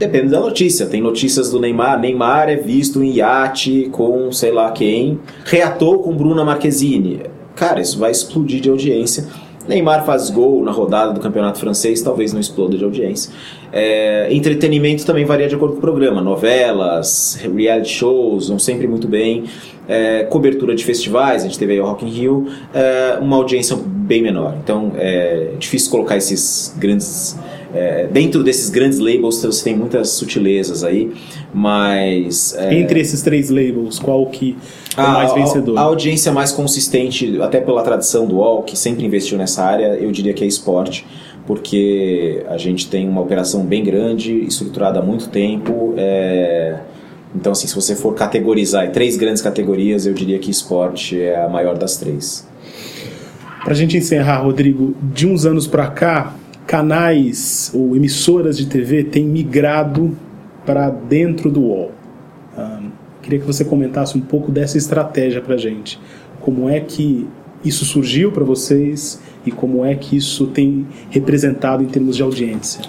Depende 0.00 0.28
da 0.28 0.40
notícia. 0.40 0.86
Tem 0.86 1.00
notícias 1.00 1.50
do 1.50 1.60
Neymar. 1.60 2.00
Neymar 2.00 2.48
é 2.48 2.56
visto 2.56 3.02
em 3.02 3.12
iate 3.12 3.88
com 3.92 4.32
sei 4.32 4.50
lá 4.50 4.72
quem. 4.72 5.20
Reatou 5.44 6.00
com 6.00 6.12
Bruna 6.16 6.44
Marquezine 6.44 7.20
cara, 7.60 7.78
isso 7.78 7.98
vai 7.98 8.10
explodir 8.10 8.58
de 8.58 8.70
audiência. 8.70 9.26
Neymar 9.68 10.04
faz 10.06 10.30
gol 10.30 10.64
na 10.64 10.72
rodada 10.72 11.12
do 11.12 11.20
campeonato 11.20 11.58
francês, 11.58 12.00
talvez 12.00 12.32
não 12.32 12.40
exploda 12.40 12.76
de 12.78 12.82
audiência. 12.82 13.30
É, 13.70 14.32
entretenimento 14.32 15.04
também 15.04 15.26
varia 15.26 15.46
de 15.46 15.54
acordo 15.54 15.74
com 15.74 15.78
o 15.78 15.82
programa. 15.82 16.22
Novelas, 16.22 17.38
reality 17.40 17.90
shows 17.90 18.48
vão 18.48 18.58
sempre 18.58 18.88
muito 18.88 19.06
bem. 19.06 19.44
É, 19.86 20.24
cobertura 20.24 20.74
de 20.74 20.82
festivais, 20.84 21.42
a 21.42 21.46
gente 21.46 21.58
teve 21.58 21.74
aí 21.74 21.80
o 21.80 21.84
Rock 21.84 22.04
in 22.04 22.08
Rio, 22.08 22.46
é, 22.72 23.18
uma 23.20 23.36
audiência 23.36 23.76
bem 23.84 24.22
menor. 24.22 24.56
Então 24.64 24.92
é 24.96 25.52
difícil 25.58 25.90
colocar 25.90 26.16
esses 26.16 26.74
grandes. 26.78 27.38
É, 27.72 28.08
dentro 28.08 28.42
desses 28.42 28.68
grandes 28.68 28.98
labels 28.98 29.40
você 29.40 29.64
tem 29.64 29.76
muitas 29.76 30.10
sutilezas 30.10 30.82
aí, 30.82 31.12
mas. 31.54 32.54
É, 32.58 32.74
Entre 32.74 33.00
esses 33.00 33.22
três 33.22 33.48
labels, 33.48 33.98
qual 33.98 34.26
que 34.26 34.56
é 34.96 35.00
o 35.00 35.08
mais 35.08 35.32
vencedor? 35.32 35.78
A, 35.78 35.82
a, 35.82 35.84
audiência 35.84 36.32
mais 36.32 36.52
consistente, 36.52 37.40
até 37.40 37.60
pela 37.60 37.82
tradição 37.82 38.26
do 38.26 38.36
UOL, 38.36 38.62
que 38.62 38.76
sempre 38.76 39.04
investiu 39.04 39.38
nessa 39.38 39.62
área, 39.64 39.96
eu 40.00 40.10
diria 40.10 40.32
que 40.32 40.42
é 40.42 40.46
esporte 40.46 41.06
porque 41.50 42.44
a 42.48 42.56
gente 42.56 42.88
tem 42.88 43.08
uma 43.08 43.20
operação 43.20 43.64
bem 43.64 43.82
grande, 43.82 44.32
estruturada 44.44 45.00
há 45.00 45.02
muito 45.02 45.28
tempo. 45.30 45.94
É... 45.96 46.78
Então, 47.34 47.50
assim, 47.50 47.66
se 47.66 47.74
você 47.74 47.96
for 47.96 48.14
categorizar 48.14 48.86
em 48.86 48.90
três 48.90 49.16
grandes 49.16 49.42
categorias, 49.42 50.06
eu 50.06 50.12
diria 50.14 50.38
que 50.38 50.48
esporte 50.48 51.20
é 51.20 51.42
a 51.42 51.48
maior 51.48 51.76
das 51.76 51.96
três. 51.96 52.48
Para 53.64 53.72
a 53.72 53.76
gente 53.76 53.96
encerrar, 53.96 54.42
Rodrigo, 54.42 54.94
de 55.02 55.26
uns 55.26 55.44
anos 55.44 55.66
para 55.66 55.88
cá, 55.88 56.34
canais 56.70 57.72
ou 57.74 57.96
emissoras 57.96 58.56
de 58.56 58.66
TV 58.66 59.02
têm 59.02 59.24
migrado 59.24 60.16
para 60.64 60.88
dentro 60.88 61.50
do 61.50 61.62
UOL. 61.62 61.90
Um, 62.56 62.90
queria 63.20 63.40
que 63.40 63.44
você 63.44 63.64
comentasse 63.64 64.16
um 64.16 64.20
pouco 64.20 64.52
dessa 64.52 64.78
estratégia 64.78 65.40
para 65.40 65.56
a 65.56 65.58
gente. 65.58 65.98
Como 66.40 66.68
é 66.68 66.78
que 66.78 67.26
isso 67.64 67.84
surgiu 67.84 68.30
para 68.30 68.44
vocês 68.44 69.20
e 69.44 69.50
como 69.50 69.84
é 69.84 69.96
que 69.96 70.16
isso 70.16 70.46
tem 70.46 70.86
representado 71.10 71.82
em 71.82 71.86
termos 71.86 72.14
de 72.14 72.22
audiência? 72.22 72.84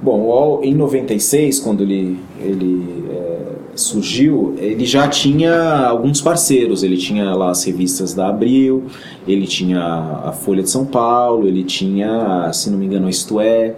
Bom, 0.00 0.20
o 0.20 0.26
UOL 0.26 0.60
em 0.62 0.72
96, 0.72 1.58
quando 1.58 1.82
ele, 1.82 2.20
ele 2.40 3.04
é, 3.10 3.42
surgiu, 3.80 4.54
ele 4.58 4.84
já 4.84 5.08
tinha 5.08 5.86
alguns 5.86 6.20
parceiros. 6.20 6.82
Ele 6.82 6.96
tinha 6.96 7.34
lá 7.34 7.50
as 7.50 7.64
revistas 7.64 8.14
da 8.14 8.28
Abril, 8.28 8.84
ele 9.26 9.46
tinha 9.46 9.80
a 10.24 10.32
Folha 10.32 10.62
de 10.62 10.70
São 10.70 10.84
Paulo, 10.84 11.46
ele 11.46 11.64
tinha, 11.64 12.50
se 12.52 12.70
não 12.70 12.78
me 12.78 12.86
engano, 12.86 13.08
Isto 13.08 13.40
É. 13.40 13.74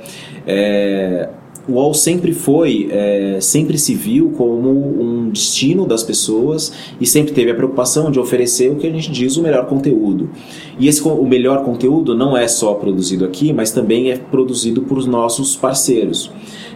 é 0.46 1.28
o 1.68 1.72
UOL 1.72 1.94
sempre 1.94 2.32
foi, 2.32 2.88
é, 2.90 3.38
sempre 3.40 3.78
se 3.78 3.94
viu 3.94 4.30
como 4.30 4.70
um 4.70 5.30
destino 5.30 5.86
das 5.86 6.02
pessoas 6.02 6.72
e 7.00 7.06
sempre 7.06 7.32
teve 7.32 7.50
a 7.50 7.54
preocupação 7.54 8.10
de 8.10 8.18
oferecer 8.18 8.70
o 8.70 8.76
que 8.76 8.86
a 8.86 8.90
gente 8.90 9.10
diz 9.10 9.36
o 9.36 9.42
melhor 9.42 9.66
conteúdo. 9.66 10.30
E 10.78 10.88
esse, 10.88 11.02
o 11.06 11.24
melhor 11.24 11.62
conteúdo 11.64 12.14
não 12.14 12.36
é 12.36 12.48
só 12.48 12.74
produzido 12.74 13.24
aqui, 13.24 13.52
mas 13.52 13.70
também 13.70 14.10
é 14.10 14.16
produzido 14.16 14.82
por 14.82 15.06
nossos 15.06 15.54
parceiros. 15.56 16.30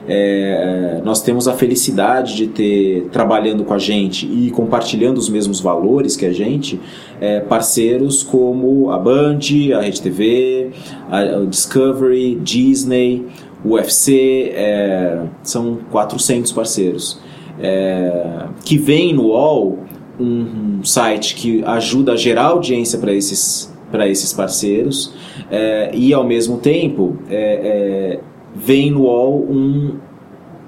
É, 0.07 1.01
nós 1.03 1.23
temos 1.23 1.49
a 1.49 1.55
felicidade 1.55 2.37
de 2.37 2.47
ter 2.47 3.09
trabalhando 3.11 3.65
com 3.65 3.73
a 3.73 3.79
gente 3.79 4.27
e 4.27 4.51
compartilhando 4.51 5.17
os 5.17 5.31
mesmos 5.31 5.61
valores 5.61 6.15
que 6.15 6.27
a 6.27 6.33
gente, 6.33 6.79
é, 7.21 7.41
parceiros 7.41 8.23
como 8.23 8.91
a 8.91 8.99
Band, 8.99 9.39
a 9.75 9.81
Rede 9.81 10.03
TV, 10.03 10.71
a 11.11 11.45
Discovery, 11.49 12.39
Disney, 12.43 13.25
UFC, 13.65 14.53
é, 14.55 15.23
são 15.43 15.79
400 15.91 16.53
parceiros. 16.53 17.21
É, 17.61 18.47
que 18.65 18.77
vem 18.77 19.15
no 19.15 19.29
UOL 19.29 19.79
um, 20.19 20.83
site 20.83 21.35
que 21.35 21.65
ajuda 21.65 22.13
a 22.13 22.17
gerar 22.17 22.47
audiência 22.47 22.99
para 22.99 23.13
esses, 23.13 23.73
esses 24.07 24.33
parceiros 24.33 25.15
é, 25.51 25.91
e 25.95 26.13
ao 26.13 26.25
mesmo 26.25 26.59
tempo 26.59 27.17
é, 27.31 27.37
é, 27.37 28.21
vem 28.55 28.91
no 28.91 29.03
UOL 29.03 29.47
um 29.49 29.99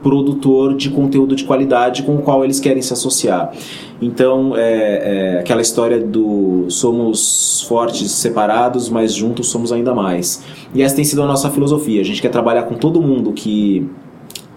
produtor 0.07 0.77
de 0.77 0.89
conteúdo 0.89 1.35
de 1.35 1.43
qualidade 1.43 2.05
com 2.05 2.15
o 2.15 2.23
qual 2.23 2.45
eles 2.45 2.61
querem 2.61 2.81
se 2.81 2.93
associar. 2.93 3.53
Então, 4.01 4.57
é, 4.57 4.61
é, 5.35 5.41
aquela 5.41 5.61
história 5.61 5.99
do 5.99 6.67
somos 6.69 7.63
fortes 7.69 8.13
separados, 8.13 8.89
mas 8.89 9.13
juntos 9.13 9.49
somos 9.49 9.73
ainda 9.73 9.93
mais. 9.93 10.45
E 10.73 10.81
essa 10.81 10.95
tem 10.95 11.05
sido 11.05 11.23
a 11.23 11.27
nossa 11.27 11.51
filosofia. 11.51 12.01
A 12.01 12.05
gente 12.05 12.23
quer 12.23 12.29
trabalhar 12.29 12.63
com 12.63 12.77
todo 12.77 13.03
mundo 13.03 13.33
que 13.33 13.85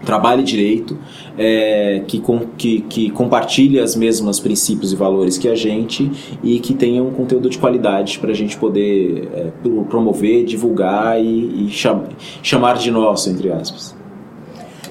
trabalhe 0.04 0.44
direito, 0.44 0.96
é, 1.36 2.04
que, 2.06 2.20
com, 2.20 2.46
que, 2.56 2.82
que 2.82 3.10
compartilhe 3.10 3.80
as 3.80 3.96
mesmas 3.96 4.38
princípios 4.38 4.92
e 4.92 4.96
valores 4.96 5.36
que 5.36 5.48
a 5.48 5.56
gente 5.56 6.08
e 6.44 6.60
que 6.60 6.74
tenha 6.74 7.02
um 7.02 7.10
conteúdo 7.10 7.50
de 7.50 7.58
qualidade 7.58 8.20
para 8.20 8.30
a 8.30 8.34
gente 8.34 8.56
poder 8.56 9.28
é, 9.34 9.50
promover, 9.88 10.44
divulgar 10.44 11.20
e, 11.20 11.66
e 11.66 11.70
cham, 11.70 12.04
chamar 12.40 12.78
de 12.78 12.92
nosso, 12.92 13.28
entre 13.28 13.50
aspas. 13.50 13.98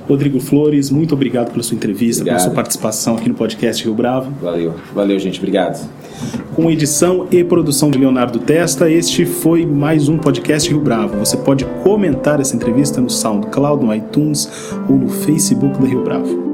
Rodrigo 0.09 0.39
Flores, 0.39 0.89
muito 0.89 1.13
obrigado 1.13 1.51
pela 1.51 1.61
sua 1.61 1.75
entrevista, 1.75 2.23
obrigado. 2.23 2.37
pela 2.37 2.49
sua 2.49 2.55
participação 2.55 3.15
aqui 3.15 3.29
no 3.29 3.35
podcast 3.35 3.83
Rio 3.83 3.93
Bravo. 3.93 4.33
Valeu, 4.41 4.73
valeu, 4.93 5.19
gente, 5.19 5.37
obrigado. 5.37 5.87
Com 6.55 6.71
edição 6.71 7.27
e 7.31 7.43
produção 7.43 7.91
de 7.91 7.99
Leonardo 7.99 8.39
Testa, 8.39 8.89
este 8.89 9.23
foi 9.25 9.67
mais 9.67 10.09
um 10.09 10.17
podcast 10.17 10.67
Rio 10.67 10.81
Bravo. 10.81 11.19
Você 11.19 11.37
pode 11.37 11.63
comentar 11.83 12.39
essa 12.39 12.55
entrevista 12.55 12.99
no 12.99 13.09
SoundCloud, 13.09 13.85
no 13.85 13.93
iTunes 13.93 14.49
ou 14.89 14.95
no 14.95 15.09
Facebook 15.09 15.79
da 15.79 15.87
Rio 15.87 16.03
Bravo. 16.03 16.48